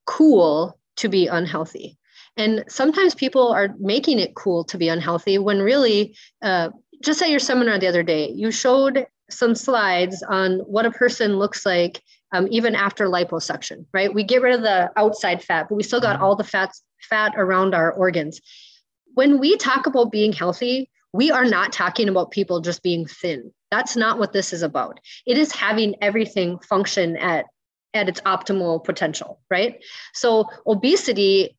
cool 0.07 0.79
to 0.97 1.09
be 1.09 1.27
unhealthy. 1.27 1.99
And 2.37 2.65
sometimes 2.69 3.15
people 3.15 3.49
are 3.49 3.75
making 3.79 4.19
it 4.19 4.35
cool 4.35 4.65
to 4.65 4.79
be 4.79 4.89
unhealthy 4.89 5.39
when 5.39 5.61
really, 5.61 6.17
uh, 6.43 6.71
just 7.03 7.23
at 7.23 7.31
your 7.31 7.41
seminar 7.41 7.79
the 7.79 7.87
other 7.87 8.03
day, 8.03 8.31
you 8.31 8.51
showed 8.51 9.07
some 9.31 9.55
slides 9.55 10.23
on 10.29 10.59
what 10.61 10.87
a 10.87 10.91
person 10.91 11.39
looks 11.39 11.67
like 11.67 12.03
um, 12.33 12.49
even 12.51 12.75
after 12.75 13.07
liposuction, 13.07 13.87
right? 13.93 14.13
We 14.13 14.25
get 14.25 14.43
rid 14.43 14.55
of 14.55 14.63
the 14.63 14.91
outside 14.97 15.43
fat, 15.43 15.67
but 15.69 15.77
we 15.77 15.83
still 15.83 16.01
got 16.01 16.17
mm-hmm. 16.17 16.25
all 16.25 16.37
the 16.37 16.45
fats, 16.45 16.83
fat 17.01 17.35
around 17.37 17.75
our 17.75 17.93
organs. 17.93 18.41
When 19.15 19.39
we 19.39 19.57
talk 19.57 19.87
about 19.87 20.13
being 20.13 20.33
healthy, 20.33 20.91
we 21.13 21.31
are 21.31 21.45
not 21.45 21.73
talking 21.73 22.09
about 22.09 22.31
people 22.31 22.61
just 22.61 22.83
being 22.83 23.07
thin. 23.07 23.53
That's 23.71 23.97
not 23.97 24.19
what 24.19 24.33
this 24.33 24.53
is 24.53 24.63
about. 24.63 25.01
It 25.27 25.39
is 25.39 25.53
having 25.53 25.95
everything 26.03 26.59
function 26.59 27.17
at 27.17 27.47
at 27.95 28.09
its 28.11 28.21
optimal 28.23 28.85
potential, 28.85 29.41
right? 29.51 29.83
So 30.13 30.51
obesity 30.67 31.57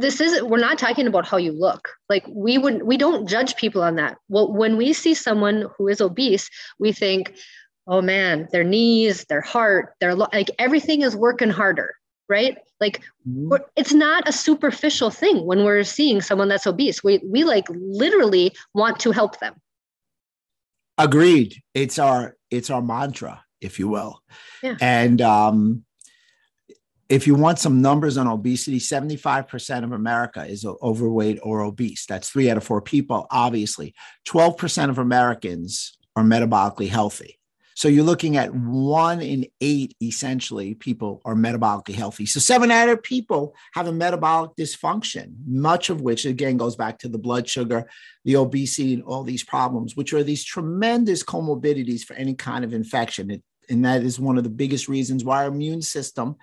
this 0.00 0.20
is 0.20 0.42
we're 0.42 0.58
not 0.58 0.78
talking 0.78 1.06
about 1.06 1.26
how 1.26 1.36
you 1.36 1.52
look 1.52 1.90
like 2.08 2.24
we 2.28 2.56
wouldn't 2.56 2.86
we 2.86 2.96
don't 2.96 3.28
judge 3.28 3.54
people 3.56 3.82
on 3.82 3.96
that 3.96 4.16
well 4.28 4.50
when 4.50 4.76
we 4.76 4.92
see 4.92 5.14
someone 5.14 5.66
who 5.76 5.88
is 5.88 6.00
obese 6.00 6.48
we 6.78 6.90
think 6.90 7.34
oh 7.86 8.02
man 8.02 8.48
their 8.52 8.64
knees 8.64 9.24
their 9.24 9.40
heart 9.40 9.94
their 10.00 10.14
like 10.14 10.50
everything 10.58 11.02
is 11.02 11.16
working 11.16 11.50
harder 11.50 11.94
right 12.28 12.58
like 12.80 13.02
mm-hmm. 13.28 13.54
it's 13.76 13.92
not 13.92 14.28
a 14.28 14.32
superficial 14.32 15.10
thing 15.10 15.44
when 15.46 15.64
we're 15.64 15.84
seeing 15.84 16.20
someone 16.20 16.48
that's 16.48 16.66
obese 16.66 17.02
we 17.02 17.20
we 17.24 17.44
like 17.44 17.64
literally 17.70 18.52
want 18.74 18.98
to 19.00 19.10
help 19.10 19.38
them 19.40 19.54
agreed 20.98 21.56
it's 21.74 21.98
our 21.98 22.36
it's 22.50 22.70
our 22.70 22.82
mantra 22.82 23.42
if 23.60 23.78
you 23.78 23.88
will 23.88 24.22
yeah. 24.62 24.76
and 24.80 25.20
um 25.20 25.84
if 27.10 27.26
you 27.26 27.34
want 27.34 27.58
some 27.58 27.82
numbers 27.82 28.16
on 28.16 28.28
obesity, 28.28 28.78
75% 28.78 29.82
of 29.82 29.90
America 29.90 30.44
is 30.46 30.64
overweight 30.64 31.40
or 31.42 31.60
obese. 31.60 32.06
That's 32.06 32.30
three 32.30 32.48
out 32.48 32.56
of 32.56 32.62
four 32.62 32.80
people, 32.80 33.26
obviously. 33.32 33.94
12% 34.28 34.90
of 34.90 34.98
Americans 34.98 35.98
are 36.14 36.22
metabolically 36.22 36.88
healthy. 36.88 37.39
So 37.80 37.88
you're 37.88 38.04
looking 38.04 38.36
at 38.36 38.54
one 38.54 39.22
in 39.22 39.46
eight, 39.62 39.96
essentially, 40.02 40.74
people 40.74 41.22
are 41.24 41.34
metabolically 41.34 41.94
healthy. 41.94 42.26
So 42.26 42.38
seven 42.38 42.70
out 42.70 42.90
of 42.90 43.02
people 43.02 43.54
have 43.72 43.86
a 43.86 43.92
metabolic 43.92 44.50
dysfunction, 44.54 45.32
much 45.46 45.88
of 45.88 46.02
which, 46.02 46.26
again, 46.26 46.58
goes 46.58 46.76
back 46.76 46.98
to 46.98 47.08
the 47.08 47.16
blood 47.16 47.48
sugar, 47.48 47.88
the 48.26 48.36
obesity, 48.36 48.92
and 48.92 49.02
all 49.04 49.22
these 49.22 49.42
problems, 49.42 49.96
which 49.96 50.12
are 50.12 50.22
these 50.22 50.44
tremendous 50.44 51.24
comorbidities 51.24 52.04
for 52.04 52.12
any 52.16 52.34
kind 52.34 52.66
of 52.66 52.74
infection. 52.74 53.30
It, 53.30 53.42
and 53.70 53.82
that 53.86 54.02
is 54.02 54.20
one 54.20 54.36
of 54.36 54.44
the 54.44 54.50
biggest 54.50 54.86
reasons 54.86 55.24
why 55.24 55.44
our 55.44 55.48
immune 55.48 55.80
system 55.80 56.36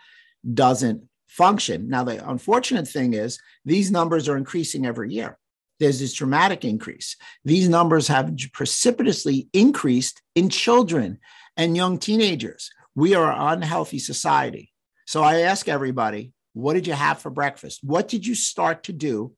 doesn't 0.56 1.04
function. 1.28 1.88
Now, 1.88 2.04
the 2.04 2.28
unfortunate 2.28 2.88
thing 2.88 3.14
is 3.14 3.40
these 3.64 3.92
numbers 3.92 4.28
are 4.28 4.38
increasing 4.38 4.88
every 4.88 5.14
year. 5.14 5.38
There's 5.80 6.00
this 6.00 6.14
dramatic 6.14 6.66
increase. 6.66 7.16
These 7.46 7.70
numbers 7.70 8.08
have 8.08 8.36
precipitously 8.54 9.48
increased 9.54 10.22
in 10.36 10.50
children 10.50 11.20
and 11.56 11.76
young 11.76 11.98
teenagers. 11.98 12.70
We 12.96 13.14
are 13.14 13.32
an 13.32 13.62
unhealthy 13.62 14.00
society. 14.00 14.74
So 15.06 15.24
I 15.24 15.42
ask 15.42 15.70
everybody, 15.70 16.34
what 16.54 16.74
did 16.74 16.88
you 16.88 16.94
have 16.94 17.20
for 17.20 17.30
breakfast? 17.30 17.82
What 17.84 18.08
did 18.08 18.26
you 18.26 18.34
start 18.34 18.84
to 18.84 18.94
do 18.94 19.34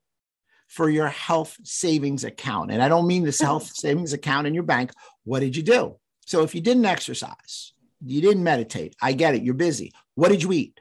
for 0.68 0.88
your 0.88 1.08
health 1.08 1.56
savings 1.64 2.24
account? 2.24 2.70
And 2.70 2.82
I 2.82 2.88
don't 2.88 3.06
mean 3.06 3.24
this 3.24 3.40
health 3.40 3.70
savings 3.74 4.12
account 4.12 4.46
in 4.46 4.54
your 4.54 4.62
bank. 4.62 4.92
What 5.24 5.40
did 5.40 5.56
you 5.56 5.62
do? 5.62 5.96
So 6.26 6.42
if 6.42 6.54
you 6.54 6.60
didn't 6.60 6.86
exercise, 6.86 7.72
you 8.04 8.22
didn't 8.22 8.42
meditate, 8.42 8.96
I 9.02 9.12
get 9.12 9.34
it, 9.34 9.42
you're 9.42 9.54
busy. 9.54 9.92
What 10.14 10.30
did 10.30 10.42
you 10.42 10.52
eat? 10.52 10.80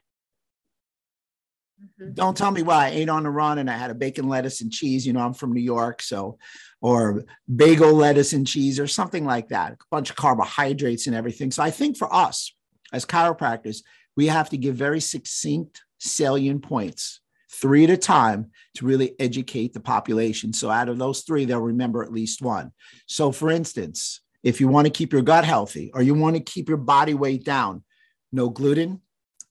Mm-hmm. 1.81 2.13
Don't 2.13 2.35
tell 2.35 2.51
me 2.51 2.63
why 2.63 2.87
I 2.87 2.89
ate 2.89 3.09
on 3.09 3.23
the 3.23 3.29
run 3.29 3.57
and 3.57 3.69
I 3.69 3.77
had 3.77 3.91
a 3.91 3.95
bacon, 3.95 4.27
lettuce, 4.27 4.61
and 4.61 4.71
cheese. 4.71 5.05
You 5.05 5.13
know, 5.13 5.21
I'm 5.21 5.33
from 5.33 5.53
New 5.53 5.61
York, 5.61 6.01
so 6.01 6.37
or 6.81 7.23
bagel, 7.53 7.93
lettuce, 7.93 8.33
and 8.33 8.47
cheese, 8.47 8.79
or 8.79 8.87
something 8.87 9.25
like 9.25 9.49
that. 9.49 9.73
A 9.73 9.77
bunch 9.91 10.09
of 10.09 10.15
carbohydrates 10.15 11.07
and 11.07 11.15
everything. 11.15 11.51
So 11.51 11.61
I 11.61 11.71
think 11.71 11.97
for 11.97 12.13
us 12.13 12.53
as 12.93 13.05
chiropractors, 13.05 13.83
we 14.15 14.27
have 14.27 14.49
to 14.49 14.57
give 14.57 14.75
very 14.75 14.99
succinct, 14.99 15.81
salient 15.99 16.63
points, 16.63 17.21
three 17.51 17.83
at 17.83 17.89
a 17.89 17.97
time, 17.97 18.51
to 18.75 18.85
really 18.85 19.15
educate 19.19 19.73
the 19.73 19.79
population. 19.79 20.53
So 20.53 20.69
out 20.69 20.89
of 20.89 20.97
those 20.97 21.21
three, 21.21 21.45
they'll 21.45 21.59
remember 21.59 22.03
at 22.03 22.13
least 22.13 22.41
one. 22.41 22.71
So, 23.07 23.31
for 23.31 23.49
instance, 23.49 24.21
if 24.43 24.61
you 24.61 24.67
want 24.67 24.87
to 24.87 24.91
keep 24.91 25.11
your 25.11 25.21
gut 25.21 25.43
healthy 25.43 25.91
or 25.93 26.01
you 26.01 26.13
want 26.13 26.35
to 26.37 26.41
keep 26.41 26.69
your 26.69 26.77
body 26.77 27.13
weight 27.13 27.43
down, 27.43 27.83
no 28.31 28.49
gluten, 28.49 29.01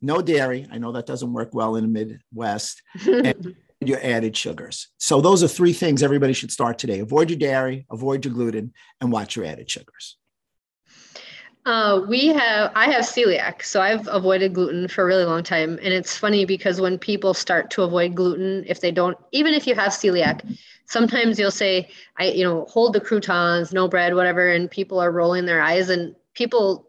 no 0.00 0.23
dairy. 0.23 0.67
I 0.71 0.78
know 0.78 0.93
that 0.93 1.07
doesn't 1.07 1.33
work 1.33 1.55
well 1.55 1.76
in 1.76 1.93
the 1.93 2.21
Midwest. 2.33 2.83
and 3.07 3.55
your 3.81 4.00
added 4.02 4.37
sugars. 4.37 4.88
So 4.99 5.21
those 5.21 5.43
are 5.43 5.49
three 5.49 5.73
things 5.73 6.02
everybody 6.02 6.33
should 6.33 6.50
start 6.50 6.78
today. 6.78 7.00
Avoid 7.00 7.31
your 7.31 7.38
dairy, 7.38 7.87
avoid 7.90 8.25
your 8.25 8.35
gluten, 8.35 8.73
and 9.00 9.12
watch 9.12 9.37
your 9.37 9.45
added 9.45 9.71
sugars. 9.71 10.17
Uh, 11.64 12.00
we 12.09 12.28
have 12.28 12.73
I 12.75 12.90
have 12.90 13.05
celiac, 13.05 13.62
so 13.62 13.81
I've 13.81 14.09
avoided 14.09 14.55
gluten 14.55 14.88
for 14.88 15.02
a 15.02 15.07
really 15.07 15.25
long 15.25 15.43
time. 15.43 15.78
And 15.83 15.93
it's 15.93 16.17
funny 16.17 16.45
because 16.45 16.81
when 16.81 16.99
people 16.99 17.35
start 17.35 17.71
to 17.73 17.83
avoid 17.83 18.14
gluten, 18.14 18.64
if 18.67 18.81
they 18.81 18.90
don't, 18.90 19.19
even 19.33 19.55
if 19.55 19.67
you 19.67 19.75
have 19.75 19.93
celiac, 19.93 20.40
sometimes 20.87 21.38
you'll 21.38 21.50
say, 21.50 21.90
I, 22.19 22.28
you 22.28 22.43
know, 22.43 22.64
hold 22.71 22.95
the 22.95 23.00
croutons, 23.00 23.73
no 23.73 23.87
bread, 23.87 24.14
whatever, 24.14 24.49
and 24.49 24.71
people 24.71 24.99
are 24.99 25.12
rolling 25.12 25.45
their 25.45 25.61
eyes 25.61 25.90
and 25.90 26.14
people 26.35 26.88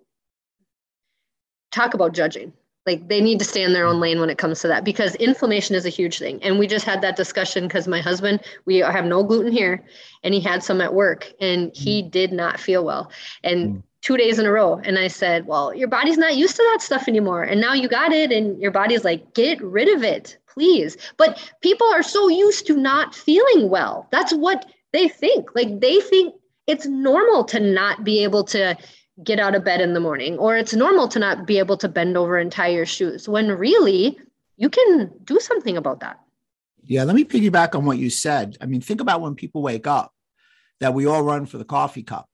talk 1.71 1.93
about 1.93 2.13
judging 2.13 2.53
like 2.89 3.07
they 3.07 3.21
need 3.21 3.39
to 3.39 3.45
stay 3.45 3.63
in 3.63 3.73
their 3.73 3.85
own 3.85 3.99
lane 3.99 4.19
when 4.19 4.29
it 4.29 4.37
comes 4.37 4.59
to 4.61 4.67
that 4.67 4.83
because 4.83 5.13
inflammation 5.15 5.75
is 5.75 5.85
a 5.85 5.89
huge 5.89 6.17
thing. 6.17 6.41
And 6.41 6.57
we 6.57 6.65
just 6.65 6.85
had 6.85 7.01
that 7.01 7.15
discussion 7.15 7.67
because 7.67 7.87
my 7.87 8.01
husband 8.01 8.41
we 8.65 8.77
have 8.77 9.05
no 9.05 9.23
gluten 9.23 9.51
here 9.51 9.83
and 10.23 10.33
he 10.33 10.41
had 10.41 10.63
some 10.63 10.81
at 10.81 10.93
work 10.93 11.31
and 11.39 11.71
he 11.75 12.01
mm. 12.01 12.11
did 12.11 12.31
not 12.31 12.59
feel 12.59 12.83
well. 12.83 13.11
And 13.43 13.59
mm. 13.75 13.83
two 14.01 14.17
days 14.17 14.39
in 14.39 14.45
a 14.45 14.51
row 14.51 14.79
and 14.85 14.97
i 14.97 15.07
said 15.07 15.45
well 15.45 15.73
your 15.75 15.89
body's 15.89 16.17
not 16.17 16.37
used 16.37 16.55
to 16.55 16.63
that 16.71 16.81
stuff 16.81 17.09
anymore 17.09 17.43
and 17.43 17.59
now 17.59 17.73
you 17.73 17.89
got 17.89 18.13
it 18.13 18.31
and 18.31 18.57
your 18.61 18.71
body's 18.71 19.03
like 19.03 19.33
get 19.33 19.61
rid 19.61 19.89
of 19.89 20.03
it 20.03 20.37
please 20.47 20.95
but 21.17 21.51
people 21.61 21.87
are 21.87 22.01
so 22.01 22.29
used 22.29 22.65
to 22.67 22.75
not 22.77 23.13
feeling 23.13 23.69
well. 23.69 24.07
That's 24.11 24.33
what 24.33 24.65
they 24.93 25.07
think. 25.07 25.55
Like 25.55 25.79
they 25.79 25.99
think 26.01 26.33
it's 26.67 26.85
normal 26.85 27.43
to 27.45 27.59
not 27.59 28.03
be 28.03 28.23
able 28.23 28.43
to 28.45 28.77
get 29.23 29.39
out 29.39 29.55
of 29.55 29.63
bed 29.63 29.81
in 29.81 29.93
the 29.93 29.99
morning, 29.99 30.37
or 30.37 30.55
it's 30.55 30.73
normal 30.73 31.07
to 31.09 31.19
not 31.19 31.45
be 31.45 31.59
able 31.59 31.77
to 31.77 31.89
bend 31.89 32.17
over 32.17 32.37
and 32.37 32.51
tie 32.51 32.67
your 32.67 32.85
shoes 32.85 33.27
when 33.27 33.49
really 33.49 34.17
you 34.57 34.69
can 34.69 35.11
do 35.23 35.39
something 35.39 35.77
about 35.77 36.01
that. 36.01 36.19
Yeah, 36.83 37.03
let 37.03 37.15
me 37.15 37.23
piggyback 37.23 37.75
on 37.75 37.85
what 37.85 37.97
you 37.97 38.09
said. 38.09 38.57
I 38.61 38.65
mean, 38.65 38.81
think 38.81 39.01
about 39.01 39.21
when 39.21 39.35
people 39.35 39.61
wake 39.61 39.87
up 39.87 40.13
that 40.79 40.93
we 40.93 41.05
all 41.05 41.21
run 41.21 41.45
for 41.45 41.57
the 41.57 41.65
coffee 41.65 42.03
cup 42.03 42.29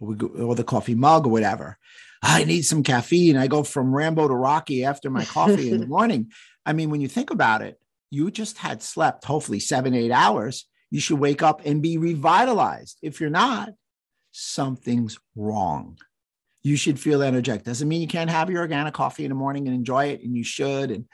or, 0.00 0.14
go, 0.14 0.28
or 0.28 0.54
the 0.54 0.64
coffee 0.64 0.94
mug 0.94 1.26
or 1.26 1.30
whatever. 1.30 1.76
I 2.22 2.44
need 2.44 2.62
some 2.62 2.82
caffeine. 2.82 3.36
I 3.36 3.46
go 3.46 3.62
from 3.62 3.94
Rambo 3.94 4.28
to 4.28 4.34
Rocky 4.34 4.84
after 4.84 5.10
my 5.10 5.24
coffee 5.24 5.70
in 5.70 5.80
the 5.80 5.86
morning. 5.98 6.30
I 6.64 6.72
mean, 6.72 6.90
when 6.90 7.00
you 7.00 7.08
think 7.08 7.30
about 7.30 7.62
it, 7.62 7.78
you 8.10 8.30
just 8.30 8.58
had 8.58 8.82
slept 8.82 9.24
hopefully 9.24 9.60
seven, 9.60 9.94
eight 9.94 10.12
hours. 10.12 10.66
You 10.90 11.00
should 11.00 11.18
wake 11.18 11.42
up 11.42 11.62
and 11.64 11.82
be 11.82 11.98
revitalized. 11.98 12.98
If 13.02 13.20
you're 13.20 13.30
not, 13.30 13.70
something's 14.32 15.18
wrong 15.34 15.98
you 16.62 16.76
should 16.76 17.00
feel 17.00 17.22
energetic. 17.22 17.64
Doesn't 17.64 17.88
mean 17.88 18.02
you 18.02 18.08
can't 18.08 18.30
have 18.30 18.50
your 18.50 18.60
organic 18.60 18.94
coffee 18.94 19.24
in 19.24 19.30
the 19.30 19.34
morning 19.34 19.66
and 19.66 19.74
enjoy 19.74 20.06
it, 20.06 20.22
and 20.22 20.36
you 20.36 20.44
should. 20.44 20.90
And 20.90 21.06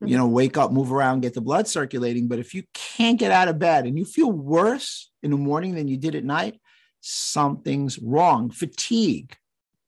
you 0.00 0.08
mm-hmm. 0.08 0.16
know, 0.16 0.26
wake 0.28 0.56
up, 0.56 0.72
move 0.72 0.92
around, 0.92 1.20
get 1.20 1.34
the 1.34 1.40
blood 1.40 1.68
circulating. 1.68 2.28
But 2.28 2.38
if 2.38 2.54
you 2.54 2.64
can't 2.74 3.18
get 3.18 3.32
out 3.32 3.48
of 3.48 3.58
bed 3.58 3.86
and 3.86 3.98
you 3.98 4.04
feel 4.04 4.30
worse 4.30 5.10
in 5.22 5.30
the 5.30 5.36
morning 5.36 5.74
than 5.74 5.88
you 5.88 5.96
did 5.96 6.14
at 6.14 6.24
night, 6.24 6.60
something's 7.00 7.98
wrong. 7.98 8.50
Fatigue 8.50 9.36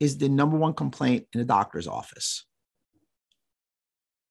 is 0.00 0.18
the 0.18 0.28
number 0.28 0.56
one 0.56 0.74
complaint 0.74 1.26
in 1.32 1.40
a 1.40 1.44
doctor's 1.44 1.86
office. 1.86 2.44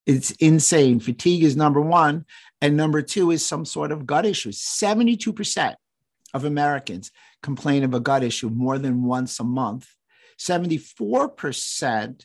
It's 0.06 0.32
insane. 0.32 1.00
Fatigue 1.00 1.44
is 1.44 1.56
number 1.56 1.80
one. 1.80 2.26
And 2.60 2.76
number 2.76 3.02
two 3.02 3.30
is 3.30 3.44
some 3.44 3.64
sort 3.64 3.90
of 3.90 4.06
gut 4.06 4.26
issue. 4.26 4.50
72% 4.50 5.74
of 6.34 6.44
Americans 6.44 7.10
complain 7.42 7.84
of 7.84 7.94
a 7.94 8.00
gut 8.00 8.22
issue 8.22 8.50
more 8.50 8.78
than 8.78 9.04
once 9.04 9.40
a 9.40 9.44
month. 9.44 9.88
74% 10.38 12.24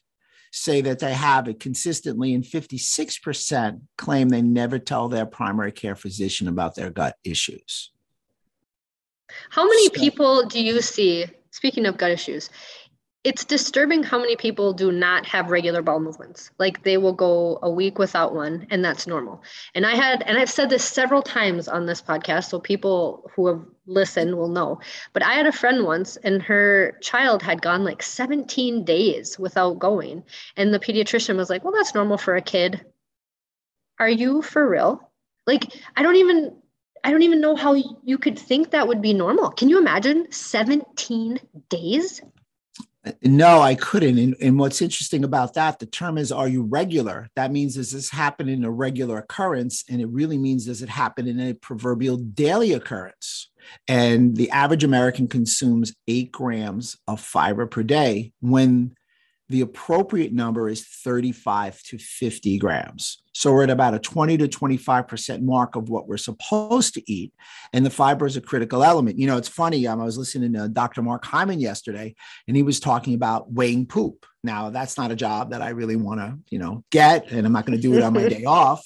say 0.52 0.82
that 0.82 1.00
they 1.00 1.14
have 1.14 1.48
it 1.48 1.60
consistently, 1.60 2.34
and 2.34 2.44
56% 2.44 3.82
claim 3.98 4.30
they 4.30 4.42
never 4.42 4.80
tell 4.80 5.08
their 5.08 5.26
primary 5.26 5.72
care 5.72 5.96
physician 5.96 6.48
about 6.48 6.76
their 6.76 6.90
gut 6.90 7.16
issues. 7.24 7.92
How 9.50 9.64
many 9.64 9.86
so, 9.86 9.94
people 9.94 10.46
do 10.46 10.62
you 10.62 10.82
see, 10.82 11.26
speaking 11.52 11.86
of 11.86 11.98
gut 11.98 12.12
issues, 12.12 12.50
it's 13.24 13.44
disturbing 13.44 14.02
how 14.02 14.18
many 14.18 14.36
people 14.38 14.72
do 14.72 14.92
not 14.92 15.26
have 15.26 15.52
regular 15.52 15.82
bowel 15.82 16.00
movements. 16.00 16.52
Like 16.58 16.84
they 16.84 16.98
will 16.98 17.14
go 17.14 17.60
a 17.62 17.70
week 17.70 18.00
without 18.00 18.34
one, 18.34 18.66
and 18.70 18.84
that's 18.84 19.08
normal. 19.08 19.44
And 19.76 19.86
I 19.86 19.96
had, 19.96 20.24
and 20.24 20.38
I've 20.38 20.50
said 20.50 20.70
this 20.70 20.86
several 20.86 21.22
times 21.22 21.68
on 21.68 21.86
this 21.86 22.02
podcast, 22.02 22.50
so 22.50 22.60
people 22.60 23.30
who 23.36 23.48
have 23.48 23.66
listened 23.90 24.36
will 24.38 24.48
know. 24.50 24.80
But 25.14 25.24
I 25.24 25.34
had 25.34 25.48
a 25.48 25.52
friend 25.52 25.84
once, 25.84 26.18
and 26.18 26.42
her 26.44 26.98
child 27.02 27.42
had 27.44 27.62
gone 27.62 27.84
like 27.84 28.04
17 28.04 28.86
days 28.86 29.38
without 29.40 29.80
going. 29.80 30.24
And 30.58 30.74
the 30.74 30.80
pediatrician 30.80 31.38
was 31.38 31.50
like, 31.50 31.64
Well, 31.64 31.74
that's 31.74 31.96
normal 31.96 32.18
for 32.18 32.36
a 32.36 32.42
kid. 32.42 32.86
are 34.00 34.10
you 34.10 34.42
for 34.42 34.68
real? 34.68 35.12
Like, 35.46 35.64
I 35.96 36.04
don't 36.04 36.16
even 36.16 36.56
I 37.04 37.12
don't 37.12 37.24
even 37.24 37.42
know 37.42 37.56
how 37.56 37.74
you 37.74 38.18
could 38.18 38.38
think 38.38 38.72
that 38.72 38.88
would 38.88 39.02
be 39.02 39.14
normal. 39.14 39.52
Can 39.52 39.70
you 39.70 39.78
imagine 39.78 40.32
17 40.32 41.40
days? 41.70 42.22
No, 43.24 43.62
I 43.62 43.76
couldn't. 43.76 44.20
And, 44.20 44.36
and, 44.42 44.60
what's 44.60 44.82
interesting 44.82 45.24
about 45.24 45.54
that, 45.54 45.80
the 45.80 45.86
term 45.86 46.18
is 46.18 46.34
are 46.34 46.50
you 46.50 46.64
regular? 46.64 47.30
That 47.36 47.52
means 47.52 47.76
does 47.76 47.92
this 47.92 48.10
happen 48.10 48.50
in 48.50 48.66
a 48.66 48.72
regular 48.72 49.20
occurrence? 49.20 49.86
And 49.90 50.02
it 50.02 50.10
really 50.10 50.38
means 50.38 50.66
does 50.66 50.82
it 50.82 50.90
happen 50.90 51.26
in 51.28 51.40
a 51.40 51.54
proverbial 51.54 52.18
daily 52.18 52.74
occurrence? 52.74 53.52
And 53.88 54.36
the 54.36 54.52
average 54.52 54.84
American 54.84 55.28
consumes 55.28 55.94
eight 56.08 56.32
grams 56.32 56.98
of 57.08 57.22
fiber 57.22 57.68
per 57.68 57.84
day 57.84 58.34
when 58.42 58.96
the 59.48 59.62
appropriate 59.62 60.34
number 60.34 60.68
is 60.70 60.86
35 60.86 61.82
to 61.84 61.98
50 61.98 62.58
grams. 62.58 63.24
So 63.40 63.54
we're 63.54 63.64
at 63.64 63.70
about 63.70 63.94
a 63.94 64.00
20 64.00 64.38
to 64.40 64.50
25% 64.50 65.44
mark 65.44 65.78
of 65.78 65.88
what 65.88 66.10
we're 66.10 66.18
supposed 66.18 66.94
to 66.96 67.10
eat. 67.10 67.32
And 67.72 67.86
the 67.86 67.90
fiber 67.90 68.26
is 68.26 68.36
a 68.36 68.42
critical 68.42 68.84
element. 68.84 69.18
You 69.18 69.28
know, 69.28 69.38
it's 69.38 69.48
funny. 69.48 69.88
Um, 69.88 70.02
I 70.02 70.04
was 70.04 70.18
listening 70.18 70.52
to 70.56 70.68
Dr. 70.68 71.02
Mark 71.02 71.24
Hyman 71.24 71.62
yesterday, 71.62 72.16
and 72.50 72.58
he 72.58 72.64
was 72.64 72.82
talking 72.82 73.14
about 73.14 73.50
weighing 73.50 73.86
poop. 73.86 74.26
Now, 74.44 74.72
that's 74.72 74.98
not 74.98 75.12
a 75.12 75.16
job 75.16 75.52
that 75.52 75.62
I 75.62 75.70
really 75.70 75.96
want 75.96 76.20
to, 76.20 76.38
you 76.50 76.60
know, 76.60 76.84
get, 76.92 77.32
and 77.32 77.48
I'm 77.48 77.54
not 77.54 77.66
going 77.66 77.78
to 77.78 77.82
do 77.82 77.94
it 77.94 78.04
on 78.04 78.12
my 78.12 78.28
day 78.30 78.44
off. 78.44 78.86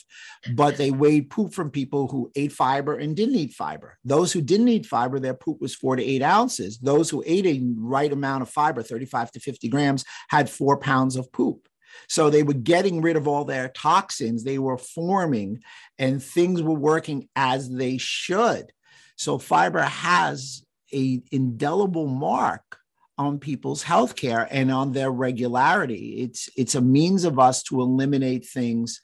But 0.54 0.78
they 0.78 0.92
weighed 0.92 1.32
poop 1.32 1.56
from 1.56 1.72
people 1.72 2.08
who 2.08 2.32
ate 2.36 2.52
fiber 2.52 2.96
and 2.96 3.16
didn't 3.16 3.36
eat 3.36 3.54
fiber. 3.54 3.98
Those 4.06 4.32
who 4.32 4.42
didn't 4.42 4.68
eat 4.68 4.86
fiber, 4.86 5.20
their 5.20 5.34
poop 5.34 5.62
was 5.62 5.74
four 5.74 5.96
to 5.96 6.04
eight 6.04 6.22
ounces. 6.22 6.78
Those 6.78 7.10
who 7.10 7.24
ate 7.26 7.48
a 7.48 7.60
right 7.76 8.14
amount 8.14 8.44
of 8.44 8.52
fiber, 8.52 8.84
35 8.84 9.32
to 9.32 9.40
50 9.40 9.68
grams, 9.70 10.06
had 10.30 10.48
four 10.48 10.78
pounds 10.78 11.16
of 11.16 11.32
poop. 11.32 11.68
So 12.08 12.30
they 12.30 12.44
were 12.44 12.54
getting 12.54 13.02
rid 13.02 13.16
of 13.16 13.28
all 13.28 13.46
their 13.46 13.70
toxins, 13.70 14.44
they 14.44 14.60
were 14.60 14.78
forming, 14.78 15.62
and 15.98 16.22
things 16.22 16.62
were 16.62 16.74
working 16.74 17.30
as 17.36 17.70
they 17.70 17.98
should. 17.98 18.72
So 19.16 19.38
fiber 19.38 19.82
has 19.82 20.64
a 20.94 21.22
indelible 21.32 22.08
mark 22.08 22.78
on 23.18 23.40
people's 23.40 23.84
healthcare 23.84 24.48
and 24.50 24.72
on 24.72 24.92
their 24.92 25.12
regularity. 25.12 26.22
It's 26.22 26.50
it's 26.58 26.76
a 26.76 26.82
means 26.82 27.26
of 27.26 27.40
us 27.40 27.64
to 27.64 27.82
eliminate 27.82 28.46
things 28.46 29.02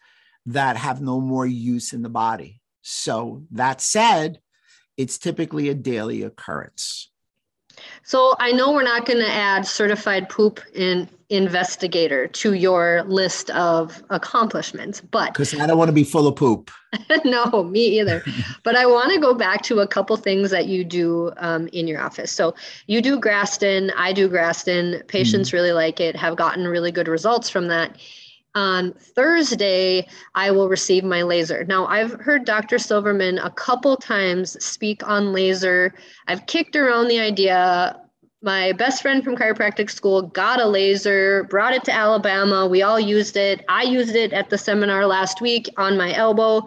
that 0.48 0.78
have 0.78 1.02
no 1.02 1.22
more 1.22 1.46
use 1.46 1.94
in 1.94 2.02
the 2.02 2.10
body. 2.10 2.62
So 2.82 3.44
that 3.52 3.82
said, 3.82 4.40
it's 4.98 5.18
typically 5.18 5.70
a 5.70 5.76
daily 5.76 6.24
occurrence. 6.24 7.12
So 8.04 8.36
I 8.40 8.52
know 8.52 8.72
we're 8.72 8.84
not 8.84 9.06
going 9.06 9.20
to 9.20 9.30
add 9.30 9.66
certified 9.66 10.30
poop 10.30 10.60
in 10.74 11.10
investigator 11.30 12.28
to 12.28 12.54
your 12.54 13.04
list 13.04 13.52
of 13.52 14.02
accomplishments, 14.10 15.00
but 15.00 15.32
because 15.32 15.54
I 15.54 15.68
don't 15.68 15.78
want 15.78 15.90
to 15.90 15.94
be 15.94 16.04
full 16.04 16.28
of 16.28 16.36
poop. 16.36 16.72
no, 17.26 17.64
me 17.64 18.00
either. 18.00 18.24
but 18.64 18.76
I 18.76 18.88
want 18.88 19.14
to 19.14 19.20
go 19.20 19.36
back 19.36 19.62
to 19.64 19.80
a 19.80 19.88
couple 19.88 20.18
things 20.18 20.50
that 20.50 20.66
you 20.66 20.84
do 20.84 21.32
um, 21.38 21.68
in 21.68 21.88
your 21.88 22.02
office. 22.02 22.32
So 22.32 22.56
you 22.88 23.00
do 23.02 23.20
Graston, 23.20 23.92
I 23.96 24.12
do 24.12 24.28
Graston. 24.28 25.08
Patients 25.08 25.50
mm 25.50 25.54
really 25.54 25.72
like 25.72 26.00
it, 26.00 26.16
have 26.16 26.36
gotten 26.36 26.68
really 26.68 26.92
good 26.92 27.08
results 27.08 27.50
from 27.50 27.68
that 27.68 27.96
on 28.56 28.94
Thursday, 28.94 30.08
I 30.36 30.52
will 30.52 30.70
receive 30.70 31.04
my 31.04 31.22
laser. 31.22 31.64
Now, 31.66 31.86
I've 31.88 32.14
heard 32.14 32.46
Dr. 32.46 32.80
Silverman 32.80 33.38
a 33.40 33.52
couple 33.52 33.96
times 33.98 34.64
speak 34.64 35.08
on 35.08 35.34
laser. 35.34 35.94
I've 36.28 36.46
kicked 36.48 36.76
around 36.76 37.08
the 37.08 37.20
idea. 37.20 38.00
My 38.42 38.72
best 38.72 39.02
friend 39.02 39.24
from 39.24 39.36
chiropractic 39.36 39.90
school 39.90 40.24
got 40.24 40.62
a 40.62 40.66
laser, 40.66 41.44
brought 41.46 41.74
it 41.74 41.84
to 41.86 41.92
Alabama. 41.92 42.68
We 42.68 42.82
all 42.82 43.00
used 43.00 43.38
it. 43.38 43.64
I 43.70 43.84
used 43.84 44.16
it 44.16 44.34
at 44.34 44.50
the 44.50 44.58
seminar 44.58 45.06
last 45.06 45.42
week 45.42 45.70
on 45.78 45.98
my 45.98 46.14
elbow. 46.16 46.66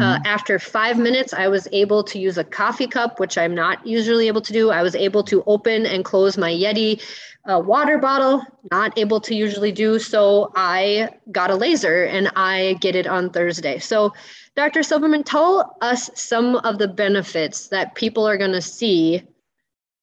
Uh, 0.00 0.16
mm-hmm. 0.16 0.26
After 0.26 0.58
five 0.58 0.96
minutes, 0.96 1.34
I 1.34 1.48
was 1.48 1.68
able 1.70 2.02
to 2.04 2.18
use 2.18 2.38
a 2.38 2.44
coffee 2.44 2.86
cup, 2.86 3.20
which 3.20 3.36
I'm 3.36 3.54
not 3.54 3.86
usually 3.86 4.26
able 4.26 4.40
to 4.40 4.52
do. 4.52 4.70
I 4.70 4.82
was 4.82 4.94
able 4.94 5.22
to 5.24 5.42
open 5.46 5.84
and 5.84 6.02
close 6.02 6.38
my 6.38 6.50
Yeti 6.50 7.02
uh, 7.50 7.58
water 7.58 7.98
bottle, 7.98 8.42
not 8.70 8.96
able 8.96 9.20
to 9.20 9.34
usually 9.34 9.72
do. 9.72 9.98
So 9.98 10.52
I 10.54 11.10
got 11.32 11.50
a 11.50 11.56
laser 11.56 12.04
and 12.04 12.30
I 12.36 12.76
get 12.80 12.94
it 12.94 13.06
on 13.06 13.30
Thursday. 13.30 13.78
So, 13.78 14.12
Dr. 14.54 14.82
Silverman, 14.82 15.24
tell 15.24 15.76
us 15.80 16.10
some 16.14 16.56
of 16.56 16.78
the 16.78 16.88
benefits 16.88 17.68
that 17.68 17.94
people 17.94 18.26
are 18.28 18.36
going 18.36 18.52
to 18.52 18.62
see 18.62 19.22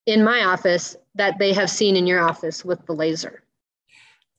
in 0.05 0.23
my 0.23 0.43
office 0.43 0.95
that 1.15 1.37
they 1.37 1.53
have 1.53 1.69
seen 1.69 1.95
in 1.95 2.07
your 2.07 2.19
office 2.19 2.65
with 2.65 2.83
the 2.85 2.93
laser. 2.93 3.43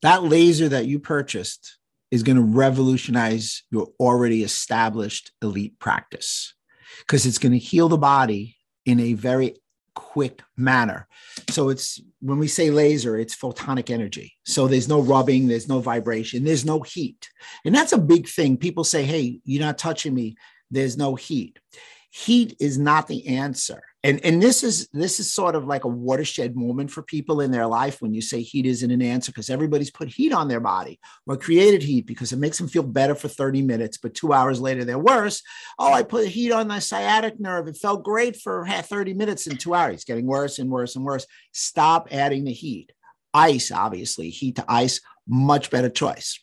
That 0.03 0.25
laser 0.25 0.68
that 0.68 0.87
you 0.87 0.98
purchased 0.98 1.79
is 2.11 2.22
going 2.22 2.37
to 2.37 2.42
revolutionize 2.42 3.62
your 3.70 3.88
already 4.01 4.42
established 4.42 5.31
elite 5.42 5.79
practice 5.79 6.55
because 7.01 7.25
it's 7.25 7.38
going 7.38 7.53
to 7.53 7.59
heal 7.59 7.88
the 7.88 7.98
body 7.98 8.57
in 8.85 8.98
a 8.98 9.12
very 9.12 9.55
quick 9.94 10.42
manner. 10.57 11.07
So 11.50 11.68
it's 11.68 12.00
when 12.20 12.38
we 12.38 12.48
say 12.48 12.70
laser, 12.70 13.16
it's 13.16 13.37
photonic 13.37 13.90
energy. 13.90 14.35
So 14.44 14.66
there's 14.66 14.88
no 14.88 15.00
rubbing, 15.00 15.48
there's 15.48 15.68
no 15.68 15.81
vibration, 15.81 16.44
there's 16.44 16.64
no 16.64 16.81
heat. 16.81 17.31
And 17.64 17.74
that's 17.74 17.92
a 17.92 17.98
big 17.98 18.29
thing. 18.29 18.57
People 18.57 18.85
say, 18.85 19.03
hey, 19.03 19.40
you're 19.44 19.64
not 19.64 19.79
touching 19.79 20.14
me, 20.14 20.37
there's 20.70 20.96
no 20.96 21.14
heat. 21.14 21.59
Heat 22.11 22.57
is 22.59 22.79
not 22.79 23.07
the 23.07 23.26
answer 23.29 23.83
and 24.03 24.25
and 24.25 24.43
this 24.43 24.65
is 24.65 24.89
this 24.93 25.21
is 25.21 25.33
sort 25.33 25.55
of 25.55 25.67
like 25.67 25.85
a 25.85 25.89
watershed 25.89 26.57
moment 26.57 26.91
for 26.91 27.03
people 27.03 27.43
in 27.43 27.51
their 27.51 27.67
life 27.67 28.01
when 28.01 28.15
you 28.15 28.23
say 28.23 28.41
heat 28.41 28.65
isn't 28.65 28.91
an 28.91 29.03
answer 29.03 29.31
because 29.31 29.51
everybody's 29.51 29.91
put 29.91 30.09
heat 30.09 30.33
on 30.33 30.49
their 30.49 30.61
body 30.61 30.99
or 31.27 31.37
created 31.37 31.83
heat 31.83 32.07
because 32.07 32.33
it 32.33 32.39
makes 32.39 32.57
them 32.57 32.69
feel 32.69 32.83
better 32.83 33.15
for 33.15 33.29
30 33.29 33.61
minutes 33.61 33.99
but 33.99 34.15
two 34.15 34.33
hours 34.33 34.61
later 34.61 34.85
they're 34.85 34.99
worse. 34.99 35.43
Oh 35.79 35.93
i 35.93 36.03
put 36.03 36.29
heat 36.29 36.51
on 36.51 36.69
my 36.69 36.79
sciatic 36.79 37.39
nerve. 37.39 37.69
It 37.69 37.77
felt 37.77 38.03
great 38.03 38.37
for 38.37 38.67
30 38.67 39.13
minutes 39.15 39.47
in 39.47 39.59
two 39.59 39.75
hours. 39.75 39.97
It's 39.97 40.05
getting 40.05 40.27
worse 40.27 40.59
and 40.59 40.71
worse 40.71 40.97
and 40.97 41.05
worse. 41.05 41.27
Stop 41.53 42.09
adding 42.11 42.45
the 42.45 42.53
heat. 42.53 42.93
Ice 43.35 43.71
obviously 43.71 44.31
heat 44.31 44.57
to 44.57 44.65
ice 44.67 45.01
much 45.29 45.71
better 45.71 45.91
choice. 45.91 46.41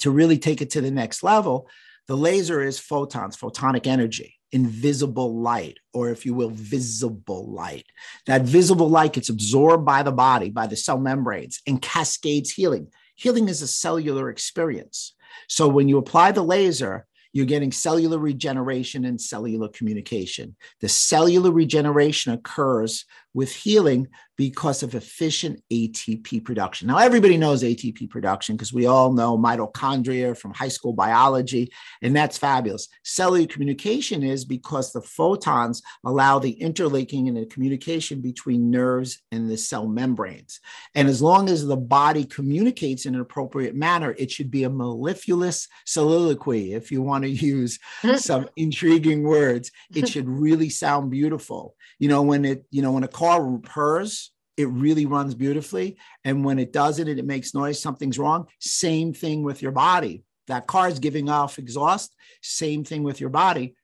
To 0.00 0.10
really 0.10 0.38
take 0.38 0.62
it 0.62 0.70
to 0.70 0.80
the 0.80 0.90
next 0.90 1.22
level 1.24 1.68
the 2.06 2.16
laser 2.16 2.62
is 2.62 2.78
photons 2.78 3.36
photonic 3.36 3.86
energy 3.86 4.37
invisible 4.52 5.40
light, 5.40 5.78
or 5.92 6.10
if 6.10 6.24
you 6.24 6.34
will, 6.34 6.50
visible 6.50 7.50
light. 7.50 7.86
That 8.26 8.42
visible 8.42 8.88
light 8.88 9.12
gets 9.12 9.28
absorbed 9.28 9.84
by 9.84 10.02
the 10.02 10.12
body, 10.12 10.50
by 10.50 10.66
the 10.66 10.76
cell 10.76 10.98
membranes, 10.98 11.60
and 11.66 11.82
cascades 11.82 12.50
healing. 12.50 12.88
Healing 13.16 13.48
is 13.48 13.62
a 13.62 13.66
cellular 13.66 14.30
experience. 14.30 15.14
So 15.48 15.68
when 15.68 15.88
you 15.88 15.98
apply 15.98 16.32
the 16.32 16.42
laser, 16.42 17.06
you're 17.32 17.46
getting 17.46 17.72
cellular 17.72 18.18
regeneration 18.18 19.04
and 19.04 19.20
cellular 19.20 19.68
communication. 19.68 20.56
The 20.80 20.88
cellular 20.88 21.50
regeneration 21.50 22.32
occurs 22.32 23.04
with 23.34 23.52
healing 23.52 24.08
because 24.38 24.84
of 24.84 24.94
efficient 24.94 25.60
ATP 25.72 26.44
production. 26.44 26.86
Now, 26.86 26.98
everybody 26.98 27.36
knows 27.36 27.64
ATP 27.64 28.08
production 28.08 28.56
because 28.56 28.72
we 28.72 28.86
all 28.86 29.12
know 29.12 29.36
mitochondria 29.36 30.38
from 30.38 30.54
high 30.54 30.68
school 30.68 30.92
biology, 30.92 31.72
and 32.02 32.14
that's 32.14 32.38
fabulous. 32.38 32.88
Cellular 33.02 33.48
communication 33.48 34.22
is 34.22 34.44
because 34.44 34.92
the 34.92 35.02
photons 35.02 35.82
allow 36.04 36.38
the 36.38 36.52
interlinking 36.52 37.26
and 37.26 37.36
the 37.36 37.46
communication 37.46 38.20
between 38.20 38.70
nerves 38.70 39.20
and 39.32 39.50
the 39.50 39.58
cell 39.58 39.88
membranes. 39.88 40.60
And 40.94 41.08
as 41.08 41.20
long 41.20 41.48
as 41.48 41.66
the 41.66 41.76
body 41.76 42.24
communicates 42.24 43.06
in 43.06 43.16
an 43.16 43.20
appropriate 43.20 43.74
manner, 43.74 44.14
it 44.16 44.30
should 44.30 44.52
be 44.52 44.62
a 44.62 44.70
mellifluous 44.70 45.66
soliloquy, 45.84 46.74
if 46.74 46.92
you 46.92 47.02
want 47.02 47.24
to 47.24 47.30
use 47.30 47.80
some 48.16 48.48
intriguing 48.56 49.24
words. 49.24 49.72
It 49.92 50.08
should 50.08 50.28
really 50.28 50.68
sound 50.68 51.10
beautiful. 51.10 51.74
You 51.98 52.08
know, 52.08 52.22
when 52.22 52.44
it, 52.44 52.64
you 52.70 52.82
know, 52.82 52.92
when 52.92 53.02
a 53.02 53.08
car 53.18 53.58
purrs, 53.58 54.30
it 54.56 54.68
really 54.68 55.04
runs 55.04 55.34
beautifully. 55.34 55.98
And 56.24 56.44
when 56.44 56.60
it 56.60 56.72
doesn't 56.72 57.08
and 57.08 57.18
it 57.18 57.24
makes 57.24 57.52
noise, 57.52 57.82
something's 57.82 58.18
wrong. 58.18 58.46
Same 58.60 59.12
thing 59.12 59.42
with 59.42 59.60
your 59.60 59.72
body. 59.72 60.22
That 60.46 60.68
car 60.68 60.88
is 60.88 61.00
giving 61.00 61.28
off 61.28 61.58
exhaust. 61.58 62.14
Same 62.42 62.84
thing 62.84 63.02
with 63.02 63.20
your 63.20 63.30
body. 63.30 63.74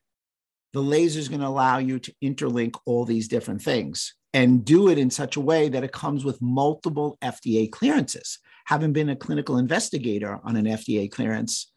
The 0.73 0.83
laser 0.83 1.19
is 1.19 1.29
going 1.29 1.41
to 1.41 1.49
allow 1.49 1.79
you 1.79 1.99
to 1.99 2.15
interlink 2.23 2.77
all 2.87 3.05
these 3.05 3.27
different 3.27 3.61
things 3.61 4.15
and 4.33 4.65
do 4.65 4.89
it 4.89 4.99
in 4.99 5.11
such 5.11 5.35
a 5.35 5.41
way 5.41 5.69
that 5.69 5.83
it 5.83 5.93
comes 5.93 6.25
with 6.25 6.41
multiple 6.41 7.19
FDA 7.21 7.69
clearances. 7.69 8.39
Having 8.67 8.93
been 8.93 9.09
a 9.09 9.17
clinical 9.17 9.59
investigator 9.59 10.39
on 10.45 10.55
an 10.55 10.67
FDA 10.67 11.11
clearance, 11.11 11.73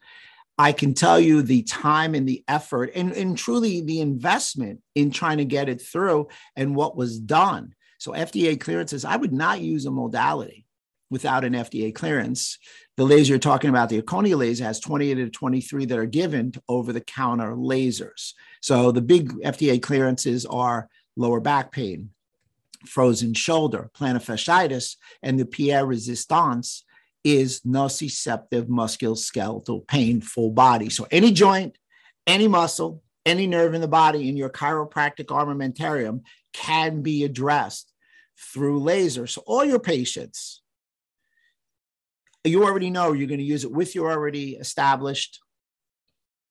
I 0.58 0.72
can 0.72 0.92
tell 0.92 1.20
you 1.20 1.42
the 1.42 1.62
time 1.62 2.16
and 2.16 2.28
the 2.28 2.42
effort 2.48 2.90
and, 2.94 3.12
and 3.12 3.38
truly 3.38 3.80
the 3.80 4.00
investment 4.00 4.80
in 4.96 5.12
trying 5.12 5.38
to 5.38 5.44
get 5.44 5.68
it 5.68 5.80
through 5.80 6.28
and 6.56 6.74
what 6.74 6.96
was 6.96 7.20
done. 7.20 7.74
So, 7.98 8.12
FDA 8.12 8.58
clearances, 8.60 9.04
I 9.04 9.16
would 9.16 9.32
not 9.32 9.60
use 9.60 9.86
a 9.86 9.90
modality 9.90 10.66
without 11.10 11.44
an 11.44 11.52
FDA 11.52 11.94
clearance. 11.94 12.58
The 12.96 13.04
laser 13.04 13.32
you're 13.32 13.38
talking 13.38 13.70
about, 13.70 13.88
the 13.88 14.02
Erchonia 14.02 14.36
laser, 14.36 14.64
has 14.64 14.80
28 14.80 15.14
to 15.14 15.30
23 15.30 15.86
that 15.86 15.98
are 15.98 16.06
given 16.06 16.52
over 16.68 16.92
the 16.92 17.00
counter 17.00 17.54
lasers. 17.54 18.32
So, 18.60 18.90
the 18.90 19.02
big 19.02 19.32
FDA 19.42 19.80
clearances 19.80 20.44
are 20.44 20.88
lower 21.16 21.40
back 21.40 21.70
pain, 21.70 22.10
frozen 22.84 23.34
shoulder, 23.34 23.90
plantar 23.96 24.24
fasciitis, 24.24 24.96
and 25.22 25.38
the 25.38 25.46
Pierre 25.46 25.86
resistance 25.86 26.84
is 27.36 27.60
nociceptive 27.60 28.66
musculoskeletal 28.66 29.86
pain, 29.86 30.20
full 30.20 30.50
body. 30.50 30.88
So 30.90 31.06
any 31.10 31.32
joint, 31.32 31.76
any 32.26 32.48
muscle, 32.48 33.02
any 33.26 33.46
nerve 33.46 33.74
in 33.74 33.80
the 33.80 33.88
body 33.88 34.28
in 34.28 34.36
your 34.36 34.50
chiropractic 34.50 35.26
armamentarium 35.26 36.22
can 36.52 37.02
be 37.02 37.24
addressed 37.24 37.92
through 38.52 38.80
laser. 38.80 39.26
So 39.26 39.42
all 39.46 39.64
your 39.64 39.80
patients, 39.80 40.62
you 42.44 42.64
already 42.64 42.90
know 42.90 43.12
you're 43.12 43.28
going 43.28 43.38
to 43.38 43.44
use 43.44 43.64
it 43.64 43.72
with 43.72 43.94
your 43.94 44.10
already 44.10 44.56
established 44.56 45.40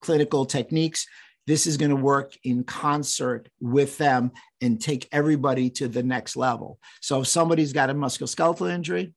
clinical 0.01 0.45
techniques. 0.45 1.07
This 1.47 1.65
is 1.65 1.77
going 1.77 1.91
to 1.91 1.95
work 1.95 2.33
in 2.43 2.63
concert 2.65 3.49
with 3.59 3.97
them 3.97 4.31
and 4.61 4.81
take 4.81 5.07
everybody 5.11 5.69
to 5.71 5.87
the 5.87 6.03
next 6.03 6.35
level. 6.35 6.77
So 7.01 7.21
if 7.21 7.27
somebody's 7.27 7.73
got 7.73 7.89
a 7.89 7.93
musculoskeletal 7.93 8.71
injury, 8.71 9.13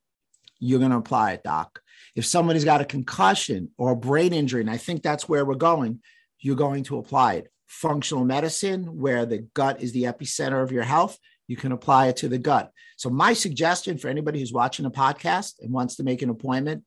you're 0.60 0.78
going 0.78 0.92
to 0.92 0.98
apply 0.98 1.32
it, 1.32 1.42
doc. 1.42 1.80
If 2.14 2.26
somebody's 2.26 2.64
got 2.64 2.80
a 2.80 2.84
concussion 2.84 3.70
or 3.78 3.90
a 3.90 3.96
brain 3.96 4.32
injury, 4.32 4.60
and 4.60 4.70
I 4.70 4.76
think 4.76 5.02
that's 5.02 5.28
where 5.28 5.44
we're 5.44 5.54
going, 5.54 6.00
you're 6.38 6.56
going 6.56 6.84
to 6.84 6.98
apply 6.98 7.34
it. 7.34 7.52
Functional 7.66 8.24
medicine, 8.24 8.98
where 8.98 9.26
the 9.26 9.38
gut 9.54 9.80
is 9.80 9.92
the 9.92 10.04
epicenter 10.04 10.62
of 10.62 10.72
your 10.72 10.82
health, 10.82 11.18
you 11.46 11.56
can 11.56 11.72
apply 11.72 12.08
it 12.08 12.16
to 12.18 12.28
the 12.28 12.38
gut. 12.38 12.72
So, 12.96 13.10
my 13.10 13.32
suggestion 13.32 13.96
for 13.96 14.08
anybody 14.08 14.40
who's 14.40 14.52
watching 14.52 14.86
a 14.86 14.90
podcast 14.90 15.54
and 15.60 15.72
wants 15.72 15.96
to 15.96 16.02
make 16.02 16.22
an 16.22 16.30
appointment, 16.30 16.84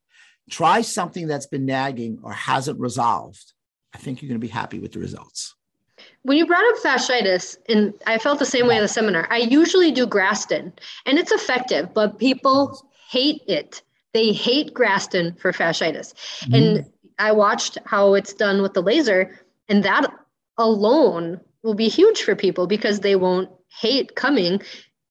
try 0.49 0.81
something 0.81 1.27
that's 1.27 1.47
been 1.47 1.65
nagging 1.65 2.19
or 2.23 2.33
hasn't 2.33 2.79
resolved. 2.79 3.53
I 3.93 3.97
think 3.97 4.21
you're 4.21 4.29
going 4.29 4.39
to 4.39 4.45
be 4.45 4.51
happy 4.51 4.79
with 4.79 4.91
the 4.91 4.99
results. 4.99 5.55
When 6.23 6.37
you 6.37 6.45
brought 6.45 6.65
up 6.65 6.83
fasciitis, 6.83 7.57
and 7.69 7.93
I 8.07 8.17
felt 8.17 8.39
the 8.39 8.45
same 8.45 8.67
way 8.67 8.77
at 8.77 8.81
the 8.81 8.87
seminar, 8.87 9.27
I 9.29 9.37
usually 9.37 9.91
do 9.91 10.07
Graston 10.07 10.73
and 11.05 11.19
it's 11.19 11.31
effective, 11.31 11.93
but 11.93 12.17
people 12.17 12.89
hate 13.13 13.43
it. 13.47 13.83
They 14.13 14.31
hate 14.31 14.73
Graston 14.73 15.39
for 15.39 15.51
fasciitis. 15.51 16.13
Mm. 16.45 16.57
And 16.57 16.85
I 17.19 17.31
watched 17.31 17.77
how 17.85 18.15
it's 18.15 18.33
done 18.33 18.61
with 18.61 18.73
the 18.73 18.81
laser, 18.81 19.39
and 19.69 19.83
that 19.83 20.11
alone 20.57 21.39
will 21.61 21.75
be 21.75 21.89
huge 21.89 22.23
for 22.23 22.35
people 22.35 22.67
because 22.67 22.99
they 22.99 23.15
won't 23.15 23.49
hate 23.79 24.15
coming 24.15 24.61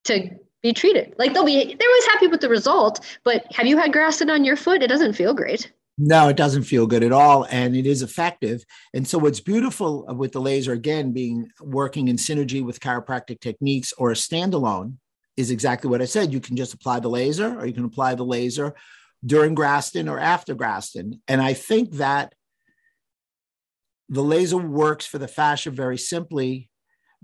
to 0.04 0.30
be 0.62 0.72
treated. 0.72 1.14
Like 1.18 1.32
they'll 1.32 1.44
be 1.44 1.56
they're 1.64 1.88
always 1.88 2.06
happy 2.06 2.26
with 2.26 2.40
the 2.40 2.48
result, 2.48 3.00
but 3.24 3.44
have 3.52 3.66
you 3.66 3.78
had 3.78 3.92
Graston 3.92 4.30
on 4.30 4.44
your 4.44 4.56
foot? 4.56 4.82
It 4.82 4.88
doesn't 4.88 5.14
feel 5.14 5.34
great. 5.34 5.72
No, 5.98 6.28
it 6.28 6.36
doesn't 6.36 6.62
feel 6.64 6.86
good 6.86 7.04
at 7.04 7.12
all, 7.12 7.46
and 7.50 7.76
it 7.76 7.86
is 7.86 8.02
effective. 8.02 8.64
And 8.94 9.06
so, 9.06 9.18
what's 9.18 9.40
beautiful 9.40 10.06
with 10.16 10.32
the 10.32 10.40
laser 10.40 10.72
again 10.72 11.12
being 11.12 11.48
working 11.60 12.08
in 12.08 12.16
synergy 12.16 12.64
with 12.64 12.80
chiropractic 12.80 13.40
techniques 13.40 13.92
or 13.98 14.10
a 14.10 14.14
standalone 14.14 14.96
is 15.36 15.50
exactly 15.50 15.88
what 15.88 16.02
I 16.02 16.06
said. 16.06 16.32
You 16.32 16.40
can 16.40 16.56
just 16.56 16.74
apply 16.74 17.00
the 17.00 17.08
laser, 17.08 17.58
or 17.58 17.66
you 17.66 17.72
can 17.72 17.84
apply 17.84 18.14
the 18.14 18.24
laser 18.24 18.74
during 19.24 19.54
Graston 19.54 20.10
or 20.10 20.18
after 20.18 20.54
Graston. 20.54 21.20
And 21.28 21.40
I 21.40 21.54
think 21.54 21.92
that 21.92 22.34
the 24.08 24.22
laser 24.22 24.58
works 24.58 25.06
for 25.06 25.18
the 25.18 25.28
fascia 25.28 25.70
very 25.70 25.96
simply 25.96 26.68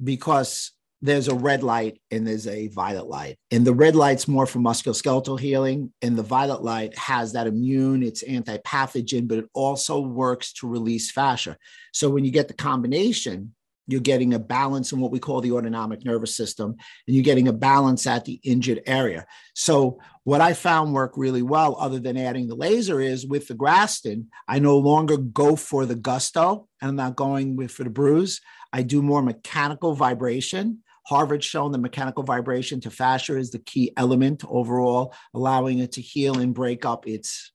because 0.02 0.72
there's 1.02 1.28
a 1.28 1.34
red 1.34 1.62
light 1.62 2.00
and 2.10 2.26
there's 2.26 2.46
a 2.46 2.68
violet 2.68 3.06
light. 3.06 3.36
And 3.50 3.64
the 3.64 3.74
red 3.74 3.94
light's 3.94 4.26
more 4.26 4.46
for 4.46 4.58
musculoskeletal 4.58 5.38
healing, 5.38 5.92
and 6.02 6.16
the 6.16 6.22
violet 6.22 6.62
light 6.62 6.96
has 6.96 7.32
that 7.34 7.46
immune, 7.46 8.02
it's 8.02 8.22
anti-pathogen, 8.22 9.28
but 9.28 9.38
it 9.38 9.48
also 9.54 10.00
works 10.00 10.52
to 10.54 10.68
release 10.68 11.10
fascia. 11.10 11.56
So 11.92 12.10
when 12.10 12.24
you 12.24 12.30
get 12.30 12.48
the 12.48 12.54
combination, 12.54 13.54
you're 13.88 14.00
getting 14.00 14.34
a 14.34 14.38
balance 14.38 14.92
in 14.92 15.00
what 15.00 15.10
we 15.10 15.18
call 15.18 15.40
the 15.40 15.52
autonomic 15.52 16.04
nervous 16.04 16.36
system, 16.36 16.70
and 17.06 17.16
you're 17.16 17.24
getting 17.24 17.48
a 17.48 17.52
balance 17.52 18.06
at 18.06 18.24
the 18.24 18.38
injured 18.44 18.82
area. 18.86 19.26
So, 19.54 19.98
what 20.24 20.42
I 20.42 20.52
found 20.52 20.92
work 20.92 21.14
really 21.16 21.42
well, 21.42 21.76
other 21.80 21.98
than 21.98 22.18
adding 22.18 22.46
the 22.46 22.54
laser, 22.54 23.00
is 23.00 23.26
with 23.26 23.48
the 23.48 23.54
Graston, 23.54 24.26
I 24.46 24.58
no 24.58 24.76
longer 24.76 25.16
go 25.16 25.56
for 25.56 25.86
the 25.86 25.96
gusto, 25.96 26.68
and 26.80 26.90
I'm 26.90 26.96
not 26.96 27.16
going 27.16 27.56
with 27.56 27.72
for 27.72 27.82
the 27.82 27.90
bruise. 27.90 28.40
I 28.72 28.82
do 28.82 29.00
more 29.00 29.22
mechanical 29.22 29.94
vibration. 29.94 30.82
Harvard's 31.06 31.46
shown 31.46 31.72
that 31.72 31.78
mechanical 31.78 32.22
vibration 32.22 32.82
to 32.82 32.90
fascia 32.90 33.38
is 33.38 33.50
the 33.50 33.58
key 33.58 33.94
element 33.96 34.44
overall, 34.46 35.14
allowing 35.32 35.78
it 35.78 35.92
to 35.92 36.02
heal 36.02 36.38
and 36.38 36.52
break 36.54 36.84
up 36.84 37.08
its 37.08 37.50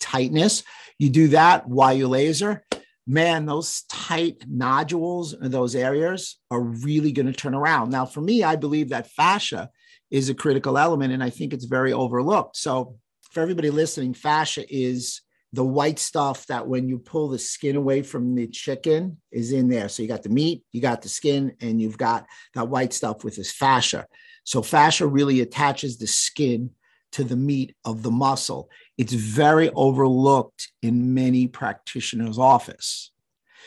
tightness. 0.00 0.64
You 0.98 1.10
do 1.10 1.28
that 1.28 1.68
while 1.68 1.94
you 1.94 2.08
laser, 2.08 2.64
man, 3.08 3.46
those 3.46 3.82
tight 3.88 4.44
nodules 4.46 5.32
in 5.32 5.50
those 5.50 5.74
areas 5.74 6.38
are 6.50 6.60
really 6.60 7.10
going 7.10 7.26
to 7.26 7.32
turn 7.32 7.54
around. 7.54 7.90
Now, 7.90 8.04
for 8.04 8.20
me, 8.20 8.44
I 8.44 8.54
believe 8.54 8.90
that 8.90 9.10
fascia 9.10 9.70
is 10.10 10.28
a 10.28 10.34
critical 10.34 10.76
element, 10.76 11.12
and 11.12 11.24
I 11.24 11.30
think 11.30 11.52
it's 11.52 11.64
very 11.64 11.92
overlooked. 11.92 12.56
So, 12.56 12.96
for 13.32 13.40
everybody 13.40 13.70
listening, 13.70 14.14
fascia 14.14 14.64
is 14.68 15.22
the 15.52 15.64
white 15.64 15.98
stuff 15.98 16.46
that 16.46 16.66
when 16.66 16.88
you 16.88 16.98
pull 16.98 17.28
the 17.28 17.38
skin 17.38 17.76
away 17.76 18.02
from 18.02 18.34
the 18.34 18.46
chicken 18.46 19.18
is 19.32 19.52
in 19.52 19.68
there. 19.68 19.88
So 19.88 20.02
you 20.02 20.08
got 20.08 20.22
the 20.22 20.28
meat, 20.28 20.62
you 20.72 20.80
got 20.80 21.02
the 21.02 21.08
skin, 21.08 21.54
and 21.60 21.80
you've 21.80 21.98
got 21.98 22.26
that 22.54 22.68
white 22.68 22.92
stuff 22.92 23.24
with 23.24 23.36
this 23.36 23.52
fascia. 23.52 24.06
So 24.44 24.62
fascia 24.62 25.06
really 25.06 25.40
attaches 25.40 25.98
the 25.98 26.06
skin 26.06 26.70
to 27.12 27.24
the 27.24 27.36
meat 27.36 27.74
of 27.84 28.02
the 28.02 28.10
muscle. 28.10 28.68
It's 28.98 29.12
very 29.12 29.70
overlooked 29.70 30.72
in 30.82 31.14
many 31.14 31.46
practitioners' 31.46 32.38
office. 32.38 33.12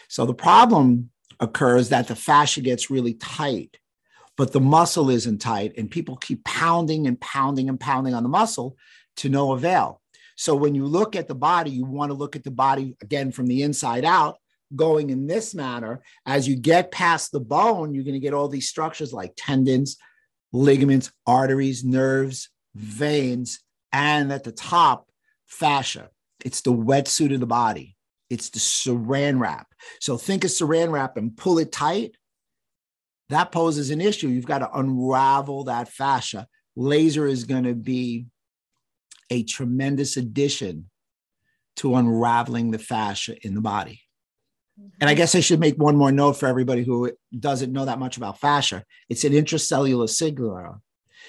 So 0.10 0.26
the 0.26 0.34
problem 0.34 1.10
occurs 1.40 1.90
that 1.90 2.08
the 2.08 2.16
fascia 2.16 2.62
gets 2.62 2.92
really 2.92 3.14
tight, 3.14 3.78
but 4.38 4.52
the 4.52 4.60
muscle 4.60 5.10
isn't 5.10 5.40
tight, 5.40 5.74
and 5.78 5.90
people 5.90 6.18
keep 6.18 6.44
pounding 6.44 7.08
and 7.08 7.20
pounding 7.20 7.70
and 7.70 7.80
pounding 7.80 8.14
on 8.14 8.24
the 8.24 8.30
muscle 8.30 8.78
to 9.18 9.30
no 9.30 9.54
avail. 9.54 10.02
So 10.36 10.56
when 10.56 10.76
you 10.76 10.86
look 10.86 11.16
at 11.16 11.28
the 11.28 11.36
body, 11.36 11.72
you 11.72 11.86
want 11.86 12.10
to 12.12 12.18
look 12.18 12.36
at 12.36 12.44
the 12.44 12.52
body 12.52 12.96
again 13.02 13.32
from 13.32 13.48
the 13.48 13.64
inside 13.64 14.04
out, 14.06 14.38
going 14.76 15.10
in 15.10 15.28
this 15.28 15.54
manner. 15.54 16.02
As 16.26 16.48
you 16.48 16.56
get 16.56 16.92
past 16.92 17.32
the 17.32 17.40
bone, 17.40 17.94
you're 17.94 18.04
going 18.04 18.14
to 18.14 18.20
get 18.20 18.34
all 18.34 18.48
these 18.48 18.68
structures 18.68 19.14
like 19.14 19.34
tendons, 19.38 19.98
ligaments, 20.52 21.12
arteries, 21.26 21.84
nerves, 21.84 22.50
veins, 22.76 23.60
and 23.92 24.32
at 24.32 24.44
the 24.44 24.52
top, 24.52 25.08
fascia. 25.52 26.10
It's 26.44 26.62
the 26.62 26.74
wetsuit 26.74 27.34
of 27.34 27.40
the 27.40 27.46
body. 27.46 27.96
It's 28.30 28.50
the 28.50 28.60
saran 28.60 29.40
wrap. 29.40 29.68
So 30.00 30.18
think 30.18 30.44
of 30.44 30.50
saran 30.50 30.92
wrap 30.92 31.18
and 31.18 31.36
pull 31.36 31.60
it 31.60 31.72
tight. 31.72 32.16
That 33.30 33.52
poses 33.52 33.92
an 33.92 34.02
issue. 34.02 34.28
You've 34.28 34.46
got 34.46 34.60
to 34.60 34.72
unravel 34.74 35.66
that 35.66 35.90
fascia. 35.90 36.48
Laser 36.76 37.28
is 37.28 37.44
going 37.44 37.66
to 37.66 37.76
be 37.76 38.26
a 39.30 39.44
tremendous 39.44 40.18
addition 40.18 40.90
to 41.78 41.96
unraveling 41.96 42.72
the 42.72 42.80
fascia 42.80 43.36
in 43.46 43.56
the 43.56 43.62
body. 43.62 44.02
And 45.00 45.10
I 45.10 45.14
guess 45.14 45.36
I 45.36 45.42
should 45.42 45.60
make 45.60 45.78
one 45.78 45.96
more 45.96 46.12
note 46.12 46.34
for 46.34 46.48
everybody 46.48 46.84
who 46.84 47.12
doesn't 47.38 47.72
know 47.72 47.86
that 47.86 48.00
much 48.00 48.18
about 48.18 48.40
fascia. 48.40 48.84
It's 49.10 49.24
an 49.24 49.34
intracellular 49.34 50.10
signaler. 50.10 50.80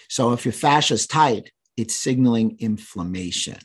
So 0.08 0.32
if 0.32 0.44
your 0.44 0.52
fascia 0.52 0.94
is 0.94 1.06
tight, 1.06 1.52
it's 1.76 1.94
signaling 1.94 2.56
inflammation. 2.58 3.58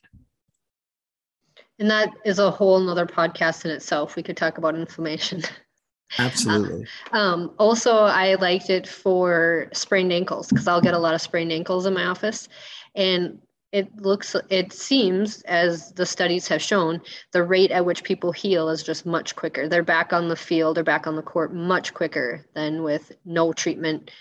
And 1.79 1.89
that 1.91 2.09
is 2.25 2.39
a 2.39 2.49
whole 2.49 2.79
nother 2.79 3.05
podcast 3.05 3.65
in 3.65 3.71
itself. 3.71 4.15
We 4.15 4.23
could 4.23 4.37
talk 4.37 4.57
about 4.57 4.75
inflammation. 4.75 5.43
Absolutely. 6.19 6.87
um, 7.11 7.53
also, 7.59 7.97
I 7.97 8.35
liked 8.35 8.69
it 8.69 8.87
for 8.87 9.67
sprained 9.73 10.13
ankles 10.13 10.47
because 10.47 10.67
I'll 10.67 10.81
get 10.81 10.93
a 10.93 10.99
lot 10.99 11.13
of 11.13 11.21
sprained 11.21 11.51
ankles 11.51 11.85
in 11.85 11.93
my 11.93 12.05
office. 12.05 12.47
And 12.95 13.39
it 13.71 13.93
looks, 13.97 14.35
it 14.49 14.71
seems, 14.71 15.41
as 15.43 15.91
the 15.91 16.05
studies 16.05 16.47
have 16.47 16.61
shown, 16.61 17.01
the 17.33 17.43
rate 17.43 17.71
at 17.71 17.85
which 17.85 18.03
people 18.03 18.31
heal 18.31 18.69
is 18.69 18.81
just 18.81 19.05
much 19.05 19.35
quicker. 19.35 19.67
They're 19.67 19.83
back 19.83 20.13
on 20.13 20.29
the 20.29 20.35
field, 20.35 20.77
they're 20.77 20.83
back 20.83 21.05
on 21.05 21.15
the 21.15 21.21
court 21.21 21.53
much 21.53 21.93
quicker 21.93 22.45
than 22.53 22.83
with 22.83 23.11
no 23.25 23.51
treatment 23.51 24.11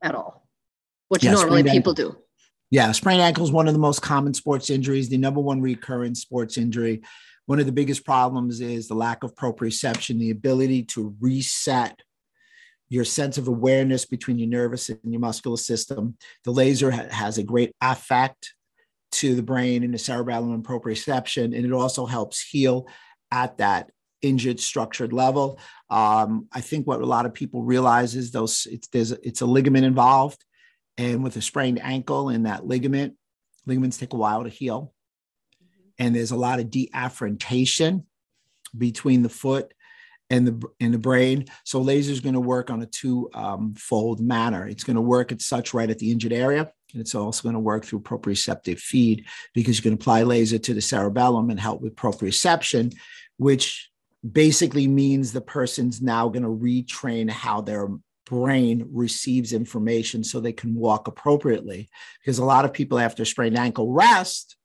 at 0.00 0.14
all, 0.14 0.46
which 1.08 1.24
yeah, 1.24 1.32
normally 1.32 1.64
people 1.64 1.94
do. 1.94 2.16
Yeah, 2.72 2.90
sprained 2.92 3.20
ankle 3.20 3.44
is 3.44 3.52
one 3.52 3.68
of 3.68 3.74
the 3.74 3.78
most 3.78 4.00
common 4.00 4.32
sports 4.32 4.70
injuries, 4.70 5.10
the 5.10 5.18
number 5.18 5.40
one 5.40 5.60
recurrent 5.60 6.16
sports 6.16 6.56
injury. 6.56 7.02
One 7.44 7.60
of 7.60 7.66
the 7.66 7.72
biggest 7.72 8.02
problems 8.02 8.62
is 8.62 8.88
the 8.88 8.94
lack 8.94 9.24
of 9.24 9.34
proprioception, 9.34 10.18
the 10.18 10.30
ability 10.30 10.84
to 10.84 11.14
reset 11.20 12.00
your 12.88 13.04
sense 13.04 13.36
of 13.36 13.46
awareness 13.46 14.06
between 14.06 14.38
your 14.38 14.48
nervous 14.48 14.88
and 14.88 14.98
your 15.04 15.20
muscular 15.20 15.58
system. 15.58 16.16
The 16.44 16.50
laser 16.50 16.90
ha- 16.90 17.08
has 17.10 17.36
a 17.36 17.42
great 17.42 17.74
effect 17.82 18.54
to 19.12 19.34
the 19.34 19.42
brain 19.42 19.84
and 19.84 19.92
the 19.92 19.98
cerebellum 19.98 20.54
and 20.54 20.64
proprioception, 20.64 21.54
and 21.54 21.66
it 21.66 21.72
also 21.72 22.06
helps 22.06 22.40
heal 22.40 22.88
at 23.30 23.58
that 23.58 23.90
injured 24.22 24.60
structured 24.60 25.12
level. 25.12 25.58
Um, 25.90 26.48
I 26.50 26.62
think 26.62 26.86
what 26.86 27.02
a 27.02 27.06
lot 27.06 27.26
of 27.26 27.34
people 27.34 27.64
realize 27.64 28.14
is 28.14 28.30
those 28.30 28.66
it's 28.70 28.88
there's 28.88 29.12
it's 29.12 29.42
a 29.42 29.46
ligament 29.46 29.84
involved 29.84 30.42
and 30.98 31.22
with 31.22 31.36
a 31.36 31.42
sprained 31.42 31.80
ankle 31.82 32.28
and 32.28 32.46
that 32.46 32.66
ligament, 32.66 33.14
ligaments 33.66 33.98
take 33.98 34.12
a 34.12 34.16
while 34.16 34.44
to 34.44 34.50
heal. 34.50 34.92
And 35.98 36.14
there's 36.14 36.30
a 36.30 36.36
lot 36.36 36.58
of 36.58 36.66
deafferentation 36.66 38.04
between 38.76 39.22
the 39.22 39.28
foot 39.28 39.72
and 40.30 40.46
the 40.46 40.66
and 40.80 40.94
the 40.94 40.98
brain. 40.98 41.44
So 41.64 41.80
laser 41.80 42.10
is 42.10 42.20
going 42.20 42.34
to 42.34 42.40
work 42.40 42.70
on 42.70 42.82
a 42.82 42.86
two 42.86 43.30
um, 43.34 43.74
fold 43.74 44.20
manner. 44.20 44.66
It's 44.66 44.84
going 44.84 44.96
to 44.96 45.02
work 45.02 45.30
at 45.30 45.42
such 45.42 45.74
right 45.74 45.90
at 45.90 45.98
the 45.98 46.10
injured 46.10 46.32
area, 46.32 46.72
And 46.92 47.00
it's 47.00 47.14
also 47.14 47.42
going 47.42 47.54
to 47.54 47.60
work 47.60 47.84
through 47.84 48.00
proprioceptive 48.00 48.78
feed 48.78 49.26
because 49.54 49.76
you 49.76 49.82
can 49.82 49.92
apply 49.92 50.22
laser 50.22 50.58
to 50.58 50.74
the 50.74 50.80
cerebellum 50.80 51.50
and 51.50 51.60
help 51.60 51.82
with 51.82 51.96
proprioception, 51.96 52.94
which 53.36 53.90
basically 54.30 54.86
means 54.86 55.32
the 55.32 55.40
person's 55.40 56.00
now 56.00 56.28
going 56.28 56.44
to 56.44 56.48
retrain 56.48 57.28
how 57.28 57.60
their 57.60 57.88
brain 58.32 58.88
receives 58.90 59.52
information 59.52 60.24
so 60.24 60.40
they 60.40 60.54
can 60.54 60.74
walk 60.74 61.06
appropriately. 61.06 61.90
Because 62.18 62.38
a 62.38 62.44
lot 62.46 62.64
of 62.64 62.72
people 62.72 62.98
after 62.98 63.26
sprained 63.26 63.58
ankle 63.58 63.92
rest, 63.92 64.56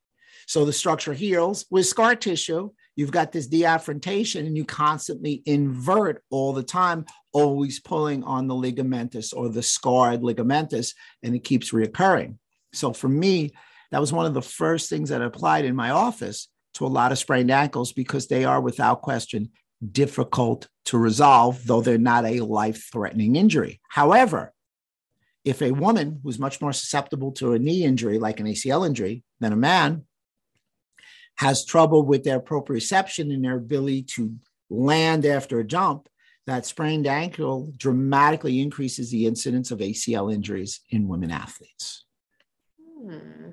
so 0.47 0.63
the 0.63 0.71
structure 0.71 1.13
heals 1.13 1.65
with 1.69 1.85
scar 1.85 2.15
tissue. 2.15 2.69
You've 2.95 3.11
got 3.11 3.33
this 3.33 3.47
deafferentation 3.47 4.47
and 4.47 4.55
you 4.55 4.63
constantly 4.63 5.43
invert 5.45 6.23
all 6.29 6.53
the 6.53 6.63
time, 6.63 7.03
always 7.33 7.81
pulling 7.81 8.23
on 8.23 8.47
the 8.47 8.53
ligamentous 8.53 9.35
or 9.35 9.49
the 9.49 9.61
scarred 9.61 10.21
ligamentous, 10.21 10.93
and 11.21 11.35
it 11.35 11.43
keeps 11.43 11.73
reoccurring. 11.73 12.37
So 12.71 12.93
for 12.93 13.09
me, 13.09 13.51
that 13.91 13.99
was 13.99 14.13
one 14.13 14.25
of 14.25 14.33
the 14.33 14.41
first 14.41 14.89
things 14.89 15.09
that 15.09 15.21
I 15.21 15.25
applied 15.25 15.65
in 15.65 15.75
my 15.75 15.89
office 15.89 16.47
to 16.75 16.85
a 16.85 16.87
lot 16.87 17.11
of 17.11 17.17
sprained 17.17 17.51
ankles 17.51 17.91
because 17.91 18.27
they 18.27 18.45
are 18.45 18.61
without 18.61 19.01
question 19.01 19.49
difficult 19.91 20.67
to 20.85 20.97
resolve, 20.97 21.65
though 21.65 21.81
they're 21.81 21.97
not 21.97 22.25
a 22.25 22.41
life 22.41 22.89
threatening 22.91 23.35
injury. 23.35 23.79
However, 23.89 24.53
if 25.45 25.61
a 25.61 25.71
woman 25.71 26.19
who's 26.23 26.39
much 26.39 26.59
more 26.61 26.73
susceptible 26.73 27.31
to 27.33 27.53
a 27.53 27.59
knee 27.59 27.83
injury, 27.83 28.19
like 28.19 28.39
an 28.39 28.47
ACL 28.47 28.85
injury, 28.85 29.23
than 29.39 29.53
a 29.53 29.57
man, 29.57 30.05
has 31.35 31.63
trouble 31.63 32.03
with 32.03 32.23
their 32.23 32.39
proprioception 32.39 33.33
and 33.33 33.45
their 33.45 33.57
ability 33.57 34.03
to 34.03 34.35
land 34.69 35.25
after 35.25 35.59
a 35.59 35.63
jump, 35.63 36.09
that 36.47 36.65
sprained 36.65 37.05
ankle 37.05 37.71
dramatically 37.77 38.61
increases 38.61 39.11
the 39.11 39.25
incidence 39.25 39.69
of 39.69 39.79
ACL 39.79 40.33
injuries 40.33 40.79
in 40.89 41.07
women 41.07 41.29
athletes. 41.29 42.05
Hmm. 43.01 43.51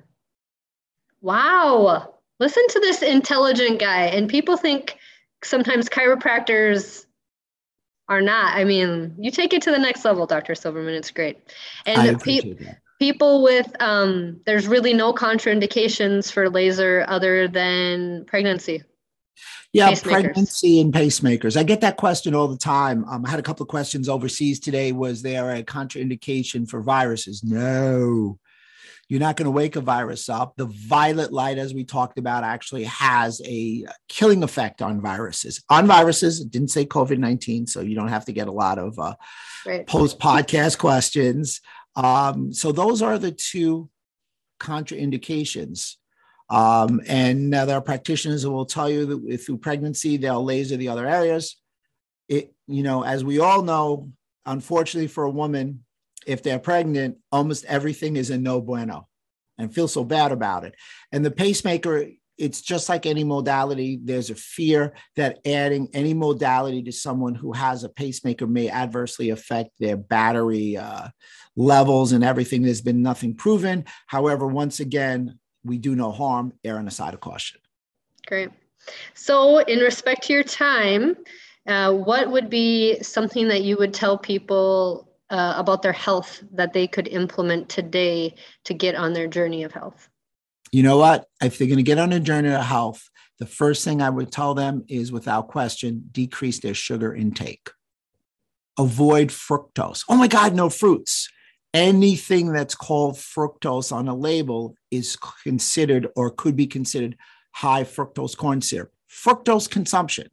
Wow. 1.21 2.15
Listen 2.39 2.63
to 2.69 2.79
this 2.79 3.01
intelligent 3.01 3.79
guy. 3.79 4.03
And 4.05 4.29
people 4.29 4.57
think 4.57 4.97
sometimes 5.45 5.87
chiropractors 5.89 7.05
are 8.07 8.21
not. 8.21 8.55
I 8.55 8.63
mean, 8.63 9.15
you 9.17 9.31
take 9.31 9.53
it 9.53 9.61
to 9.63 9.71
the 9.71 9.79
next 9.79 10.05
level, 10.05 10.25
Dr. 10.25 10.55
Silverman. 10.55 10.93
It's 10.93 11.11
great. 11.11 11.39
And 11.85 12.21
pe- 12.21 12.55
people 12.99 13.43
with 13.43 13.75
um, 13.79 14.41
there's 14.45 14.67
really 14.67 14.93
no 14.93 15.13
contraindications 15.13 16.31
for 16.31 16.49
laser 16.49 17.05
other 17.07 17.47
than 17.47 18.25
pregnancy. 18.25 18.83
Yeah, 19.73 19.93
pregnancy 20.01 20.79
and 20.79 20.93
pacemakers. 20.93 21.57
I 21.57 21.63
get 21.63 21.81
that 21.81 21.97
question 21.97 22.33
all 22.33 22.47
the 22.47 22.57
time. 22.57 23.03
Um, 23.09 23.25
I 23.25 23.29
had 23.29 23.39
a 23.39 23.43
couple 23.43 23.63
of 23.63 23.67
questions 23.67 24.07
overseas 24.07 24.57
today. 24.57 24.93
Was 24.93 25.21
there 25.21 25.53
a 25.53 25.63
contraindication 25.63 26.69
for 26.69 26.81
viruses? 26.81 27.43
No. 27.43 28.39
You're 29.07 29.19
not 29.19 29.37
going 29.37 29.45
to 29.45 29.51
wake 29.51 29.75
a 29.75 29.81
virus 29.81 30.29
up. 30.29 30.55
The 30.55 30.65
violet 30.65 31.31
light, 31.31 31.59
as 31.59 31.73
we 31.73 31.83
talked 31.83 32.17
about, 32.17 32.43
actually 32.43 32.85
has 32.85 33.39
a 33.45 33.85
killing 34.09 34.41
effect 34.41 34.81
on 34.81 34.99
viruses. 34.99 35.63
On 35.69 35.85
viruses, 35.85 36.43
didn't 36.43 36.71
say 36.71 36.85
COVID 36.85 37.19
19, 37.19 37.67
so 37.67 37.81
you 37.81 37.95
don't 37.95 38.07
have 38.07 38.25
to 38.25 38.33
get 38.33 38.47
a 38.47 38.51
lot 38.51 38.79
of 38.79 38.97
uh, 38.97 39.15
right. 39.65 39.85
post 39.85 40.19
podcast 40.19 40.79
questions. 40.79 41.61
Um, 41.95 42.51
so 42.51 42.71
those 42.71 43.01
are 43.01 43.19
the 43.19 43.31
two 43.31 43.89
contraindications. 44.59 45.95
Um, 46.49 47.01
and 47.07 47.49
now 47.49 47.65
there 47.65 47.77
are 47.77 47.81
practitioners 47.81 48.43
who 48.43 48.51
will 48.51 48.65
tell 48.65 48.89
you 48.89 49.05
that 49.05 49.37
through 49.37 49.57
pregnancy, 49.57 50.17
they'll 50.17 50.43
laser 50.43 50.77
the 50.77 50.89
other 50.89 51.07
areas. 51.07 51.57
It, 52.27 52.53
you 52.67 52.83
know, 52.83 53.03
as 53.03 53.23
we 53.23 53.39
all 53.39 53.61
know, 53.61 54.09
unfortunately 54.45 55.07
for 55.07 55.23
a 55.23 55.29
woman, 55.29 55.84
if 56.25 56.43
they're 56.43 56.59
pregnant, 56.59 57.17
almost 57.31 57.65
everything 57.65 58.15
is 58.15 58.29
a 58.29 58.37
no 58.37 58.61
bueno 58.61 59.07
and 59.57 59.73
feel 59.73 59.87
so 59.87 60.03
bad 60.03 60.31
about 60.31 60.65
it. 60.65 60.75
And 61.11 61.23
the 61.23 61.31
pacemaker, 61.31 62.07
it's 62.37 62.61
just 62.61 62.89
like 62.89 63.05
any 63.05 63.23
modality. 63.23 63.99
There's 64.03 64.29
a 64.29 64.35
fear 64.35 64.93
that 65.15 65.39
adding 65.45 65.87
any 65.93 66.13
modality 66.13 66.83
to 66.83 66.91
someone 66.91 67.35
who 67.35 67.53
has 67.53 67.83
a 67.83 67.89
pacemaker 67.89 68.47
may 68.47 68.69
adversely 68.69 69.29
affect 69.29 69.71
their 69.79 69.95
battery 69.95 70.75
uh, 70.75 71.07
levels 71.55 72.11
and 72.11 72.23
everything. 72.23 72.61
There's 72.61 72.81
been 72.81 73.01
nothing 73.01 73.35
proven. 73.35 73.85
However, 74.07 74.47
once 74.47 74.79
again, 74.79 75.39
we 75.63 75.77
do 75.77 75.95
no 75.95 76.11
harm, 76.11 76.53
err 76.63 76.77
on 76.77 76.85
the 76.85 76.91
side 76.91 77.13
of 77.13 77.21
caution. 77.21 77.59
Great. 78.27 78.49
So, 79.13 79.59
in 79.59 79.79
respect 79.79 80.25
to 80.25 80.33
your 80.33 80.43
time, 80.43 81.15
uh, 81.67 81.91
what 81.91 82.29
would 82.29 82.49
be 82.49 83.01
something 83.01 83.47
that 83.47 83.63
you 83.63 83.77
would 83.77 83.93
tell 83.93 84.17
people 84.17 85.14
uh, 85.29 85.53
about 85.57 85.81
their 85.81 85.93
health 85.93 86.43
that 86.51 86.73
they 86.73 86.87
could 86.87 87.07
implement 87.07 87.69
today 87.69 88.35
to 88.65 88.73
get 88.73 88.95
on 88.95 89.13
their 89.13 89.27
journey 89.27 89.63
of 89.63 89.71
health? 89.71 90.09
You 90.71 90.83
know 90.83 90.97
what? 90.97 91.27
If 91.41 91.57
they're 91.57 91.67
going 91.67 91.77
to 91.77 91.83
get 91.83 91.99
on 91.99 92.13
a 92.13 92.19
journey 92.19 92.49
of 92.49 92.61
health, 92.61 93.09
the 93.39 93.45
first 93.45 93.83
thing 93.83 94.01
I 94.01 94.09
would 94.09 94.31
tell 94.31 94.53
them 94.53 94.83
is 94.87 95.11
without 95.11 95.47
question, 95.47 96.09
decrease 96.11 96.59
their 96.59 96.73
sugar 96.73 97.13
intake. 97.13 97.69
Avoid 98.77 99.29
fructose. 99.29 100.03
Oh 100.09 100.15
my 100.15 100.27
God, 100.27 100.53
no 100.53 100.69
fruits. 100.69 101.29
Anything 101.73 102.53
that's 102.53 102.75
called 102.75 103.15
fructose 103.15 103.91
on 103.91 104.07
a 104.07 104.15
label 104.15 104.75
is 104.91 105.17
considered 105.43 106.07
or 106.15 106.29
could 106.29 106.55
be 106.55 106.67
considered 106.67 107.17
high 107.51 107.83
fructose 107.83 108.35
corn 108.35 108.61
syrup. 108.61 108.91
Fructose 109.09 109.69
consumption 109.69 110.29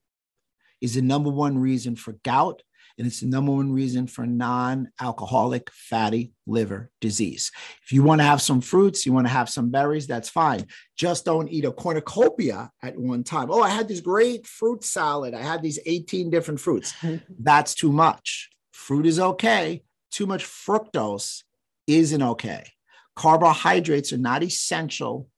is 0.80 0.94
the 0.94 1.02
number 1.02 1.30
one 1.30 1.58
reason 1.58 1.96
for 1.96 2.12
gout, 2.24 2.62
and 2.98 3.06
it's 3.06 3.20
the 3.20 3.26
number 3.26 3.52
one 3.52 3.72
reason 3.72 4.06
for 4.06 4.26
non 4.26 4.90
alcoholic 5.00 5.70
fatty 5.70 6.32
liver 6.46 6.90
disease. 7.00 7.50
If 7.84 7.92
you 7.92 8.02
want 8.02 8.20
to 8.20 8.24
have 8.24 8.42
some 8.42 8.60
fruits, 8.60 9.06
you 9.06 9.12
want 9.12 9.26
to 9.26 9.32
have 9.32 9.48
some 9.48 9.70
berries, 9.70 10.06
that's 10.06 10.28
fine. 10.28 10.66
Just 10.96 11.24
don't 11.24 11.48
eat 11.48 11.64
a 11.64 11.72
cornucopia 11.72 12.70
at 12.82 12.98
one 12.98 13.24
time. 13.24 13.50
Oh, 13.50 13.62
I 13.62 13.70
had 13.70 13.88
this 13.88 14.00
great 14.00 14.46
fruit 14.46 14.84
salad. 14.84 15.34
I 15.34 15.42
had 15.42 15.62
these 15.62 15.78
18 15.84 16.30
different 16.30 16.60
fruits. 16.60 16.94
That's 17.38 17.74
too 17.74 17.92
much. 17.92 18.50
Fruit 18.72 19.06
is 19.06 19.18
okay. 19.18 19.82
Too 20.10 20.26
much 20.26 20.44
fructose 20.44 21.42
isn't 21.86 22.22
okay. 22.22 22.64
Carbohydrates 23.16 24.12
are 24.12 24.18
not 24.18 24.42
essential 24.42 25.28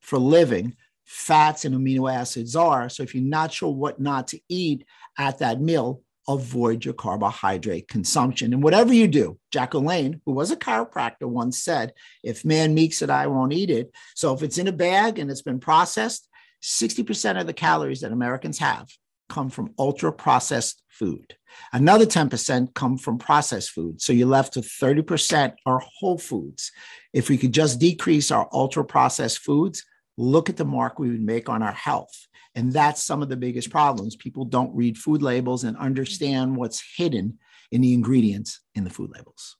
for 0.00 0.18
living. 0.18 0.76
Fats 1.04 1.64
and 1.64 1.74
amino 1.74 2.12
acids 2.12 2.56
are. 2.56 2.88
So 2.88 3.02
if 3.02 3.14
you're 3.14 3.24
not 3.24 3.52
sure 3.52 3.72
what 3.72 4.00
not 4.00 4.28
to 4.28 4.40
eat 4.48 4.84
at 5.18 5.38
that 5.38 5.60
meal, 5.60 6.02
avoid 6.28 6.84
your 6.84 6.94
carbohydrate 6.94 7.88
consumption. 7.88 8.52
And 8.52 8.62
whatever 8.62 8.92
you 8.92 9.08
do, 9.08 9.38
Jack 9.50 9.72
LaLanne, 9.72 10.20
who 10.24 10.32
was 10.32 10.50
a 10.50 10.56
chiropractor, 10.56 11.24
once 11.24 11.62
said, 11.62 11.92
if 12.22 12.44
man 12.44 12.74
makes 12.74 13.02
it, 13.02 13.10
I 13.10 13.26
won't 13.26 13.52
eat 13.52 13.70
it. 13.70 13.92
So 14.14 14.32
if 14.34 14.42
it's 14.42 14.58
in 14.58 14.68
a 14.68 14.72
bag 14.72 15.18
and 15.18 15.30
it's 15.30 15.42
been 15.42 15.60
processed, 15.60 16.28
60% 16.62 17.40
of 17.40 17.46
the 17.46 17.52
calories 17.52 18.00
that 18.00 18.12
Americans 18.12 18.58
have 18.58 18.88
come 19.28 19.50
from 19.50 19.74
ultra 19.78 20.12
processed 20.12 20.82
food. 20.88 21.36
Another 21.72 22.06
10% 22.06 22.74
come 22.74 22.98
from 22.98 23.18
processed 23.18 23.70
food. 23.70 24.00
So 24.00 24.12
you're 24.12 24.26
left 24.26 24.56
with 24.56 24.66
30% 24.66 25.54
are 25.66 25.82
whole 25.98 26.18
foods. 26.18 26.72
If 27.12 27.28
we 27.28 27.38
could 27.38 27.52
just 27.52 27.78
decrease 27.78 28.30
our 28.30 28.48
ultra 28.52 28.84
processed 28.84 29.38
foods, 29.38 29.84
look 30.16 30.48
at 30.48 30.56
the 30.56 30.64
mark 30.64 30.98
we 30.98 31.10
would 31.10 31.22
make 31.22 31.48
on 31.48 31.62
our 31.62 31.72
health. 31.72 32.26
And 32.54 32.72
that's 32.72 33.02
some 33.02 33.22
of 33.22 33.28
the 33.28 33.36
biggest 33.36 33.70
problems. 33.70 34.16
People 34.16 34.44
don't 34.44 34.74
read 34.74 34.96
food 34.96 35.22
labels 35.22 35.64
and 35.64 35.76
understand 35.76 36.56
what's 36.56 36.82
hidden 36.96 37.38
in 37.72 37.80
the 37.80 37.92
ingredients 37.92 38.60
in 38.74 38.84
the 38.84 38.90
food 38.90 39.10
labels. 39.12 39.56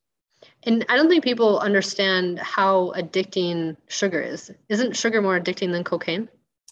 And 0.63 0.85
I 0.89 0.97
don't 0.97 1.09
think 1.09 1.25
people 1.25 1.59
understand 1.59 2.39
how 2.39 2.93
addicting 2.97 3.77
sugar 3.89 4.21
is. 4.21 4.51
Isn't 4.69 4.97
sugar 4.97 5.21
more 5.21 5.39
addicting 5.39 5.73
than 5.73 5.85
cocaine? 5.85 6.29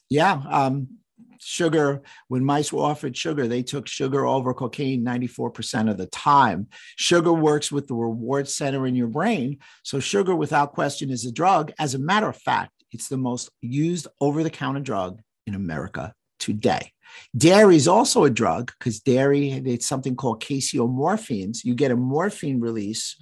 Yeah. 0.09 0.43
Um, 0.49 0.99
sugar, 1.41 2.03
when 2.29 2.45
mice 2.45 2.73
were 2.73 2.83
offered 2.83 3.17
sugar, 3.17 3.49
they 3.49 3.63
took 3.63 3.89
sugar 3.89 4.25
over 4.25 4.55
cocaine 4.55 5.05
94% 5.05 5.91
of 5.91 5.99
the 5.99 6.07
time. 6.07 6.69
Sugar 6.97 7.33
works 7.33 7.73
with 7.73 7.89
the 7.89 7.95
reward 7.95 8.49
center 8.49 8.87
in 8.87 8.95
your 8.95 9.09
brain. 9.09 9.59
So, 9.83 10.01
sugar, 10.01 10.35
without 10.35 10.73
question, 10.73 11.11
is 11.11 11.27
a 11.27 11.33
drug. 11.33 11.73
As 11.79 11.95
a 11.95 11.99
matter 11.99 12.29
of 12.29 12.37
fact, 12.37 12.82
it's 12.93 13.09
the 13.09 13.17
most 13.17 13.51
used 13.61 14.07
over 14.21 14.43
the 14.43 14.51
counter 14.51 14.81
drug 14.81 15.21
in 15.47 15.55
America 15.55 16.15
today. 16.39 16.93
Dairy 17.37 17.77
is 17.77 17.89
also 17.89 18.25
a 18.25 18.31
drug 18.31 18.73
because 18.79 19.01
dairy, 19.01 19.51
it's 19.51 19.87
something 19.87 20.17
called 20.17 20.43
casomorphins. 20.43 21.65
You 21.65 21.75
get 21.75 21.91
a 21.91 21.97
morphine 21.97 22.61
release 22.61 23.17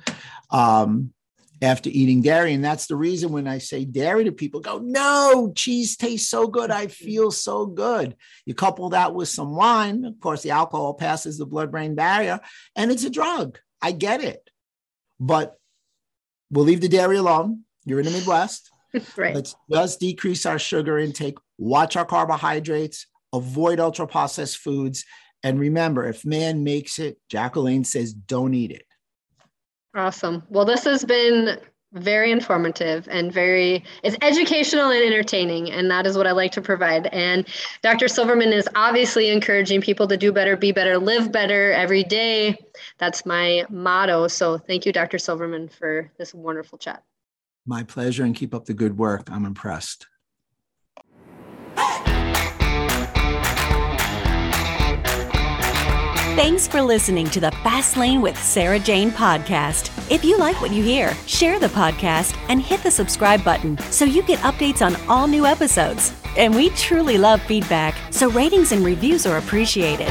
um, 0.51 1.13
after 1.63 1.91
eating 1.91 2.23
dairy. 2.23 2.55
And 2.55 2.65
that's 2.65 2.87
the 2.87 2.97
reason 2.97 3.33
when 3.33 3.47
I 3.47 3.59
say 3.59 3.85
dairy 3.85 4.25
to 4.25 4.33
people, 4.33 4.61
go, 4.61 4.79
no, 4.79 5.53
cheese 5.55 5.97
tastes 5.97 6.31
so 6.31 6.47
good. 6.47 6.71
I 6.71 6.87
feel 6.87 7.31
so 7.31 7.67
good. 7.67 8.17
You 8.47 8.55
couple 8.55 8.89
that 8.91 9.15
with 9.15 9.29
some 9.29 9.55
wine. 9.55 10.05
Of 10.05 10.19
course, 10.21 10.43
the 10.43 10.51
alcohol 10.51 10.95
passes 10.95 11.37
the 11.37 11.47
blood 11.47 11.71
brain 11.71 11.95
barrier 11.95 12.41
and 12.77 12.91
it's 12.91 13.05
a 13.05 13.11
drug. 13.11 13.59
I 13.83 13.93
get 13.93 14.23
it. 14.23 14.49
But 15.19 15.59
we'll 16.51 16.65
leave 16.65 16.81
the 16.81 16.89
dairy 16.89 17.17
alone. 17.17 17.65
You're 17.85 18.01
in 18.01 18.07
the 18.07 18.13
Midwest. 18.13 18.71
right. 19.17 19.35
Let's 19.35 19.55
just 19.71 20.01
decrease 20.01 20.47
our 20.47 20.59
sugar 20.59 20.99
intake, 20.99 21.39
watch 21.59 21.97
our 21.97 22.05
carbohydrates, 22.05 23.07
avoid 23.33 23.81
ultra 23.81 24.07
processed 24.07 24.59
foods. 24.59 25.05
And 25.43 25.59
remember, 25.59 26.07
if 26.07 26.25
man 26.25 26.65
makes 26.65 26.99
it, 26.99 27.19
Jack 27.29 27.55
LaLanne 27.55 27.87
says, 27.87 28.13
don't 28.13 28.55
eat 28.55 28.73
it. 28.73 28.85
Awesome. 29.95 30.43
Well, 30.51 30.65
this 30.65 30.85
has 30.85 31.05
been 31.05 31.59
very 31.93 32.31
informative 32.31 33.09
and 33.11 33.33
very 33.33 33.83
it's 34.05 34.17
educational 34.23 34.91
and 34.91 35.03
entertaining 35.03 35.73
and 35.73 35.91
that 35.91 36.07
is 36.07 36.17
what 36.17 36.25
i 36.25 36.31
like 36.31 36.53
to 36.53 36.61
provide 36.61 37.09
and 37.09 37.49
dr 37.83 38.07
silverman 38.07 38.53
is 38.53 38.69
obviously 38.77 39.29
encouraging 39.29 39.81
people 39.81 40.07
to 40.07 40.17
do 40.17 40.31
better 40.31 40.57
be 40.57 40.71
better 40.71 40.99
live 40.99 41.33
better 41.33 41.73
every 41.73 42.05
day 42.05 42.57
that's 42.99 43.27
my 43.27 43.65
motto 43.69 44.29
so 44.29 44.57
thank 44.57 44.87
you 44.87 44.93
dr 44.93 45.19
silverman 45.19 45.69
for 45.69 46.09
this 46.17 46.33
wonderful 46.33 46.79
chat 46.79 47.03
my 47.71 47.85
pleasure 47.85 48.25
and 48.25 48.35
keep 48.35 48.53
up 48.53 48.67
the 48.67 48.75
good 48.75 48.99
work 48.99 49.31
i'm 49.31 49.47
impressed 49.47 50.07
Thanks 56.37 56.67
for 56.67 56.81
listening 56.81 57.29
to 57.31 57.41
the 57.41 57.51
Fast 57.63 57.99
Lane 57.99 58.23
with 58.23 58.43
Sarah 58.43 58.79
Jane 58.79 59.11
podcast. 59.11 59.91
If 60.11 60.25
you 60.25 60.39
like 60.39 60.59
what 60.63 60.71
you 60.71 60.83
hear, 60.83 61.15
share 61.27 61.59
the 61.59 61.67
podcast 61.67 62.35
and 62.49 62.63
hit 62.63 62.83
the 62.83 62.91
subscribe 62.91 63.45
button 63.45 63.77
so 63.91 64.07
you 64.07 64.23
get 64.23 64.39
updates 64.39 64.81
on 64.81 64.97
all 65.07 65.27
new 65.27 65.45
episodes. 65.45 66.15
And 66.39 66.55
we 66.55 66.71
truly 66.71 67.19
love 67.19 67.43
feedback, 67.43 67.95
so 68.11 68.31
ratings 68.31 68.73
and 68.73 68.83
reviews 68.85 69.27
are 69.27 69.37
appreciated. 69.37 70.09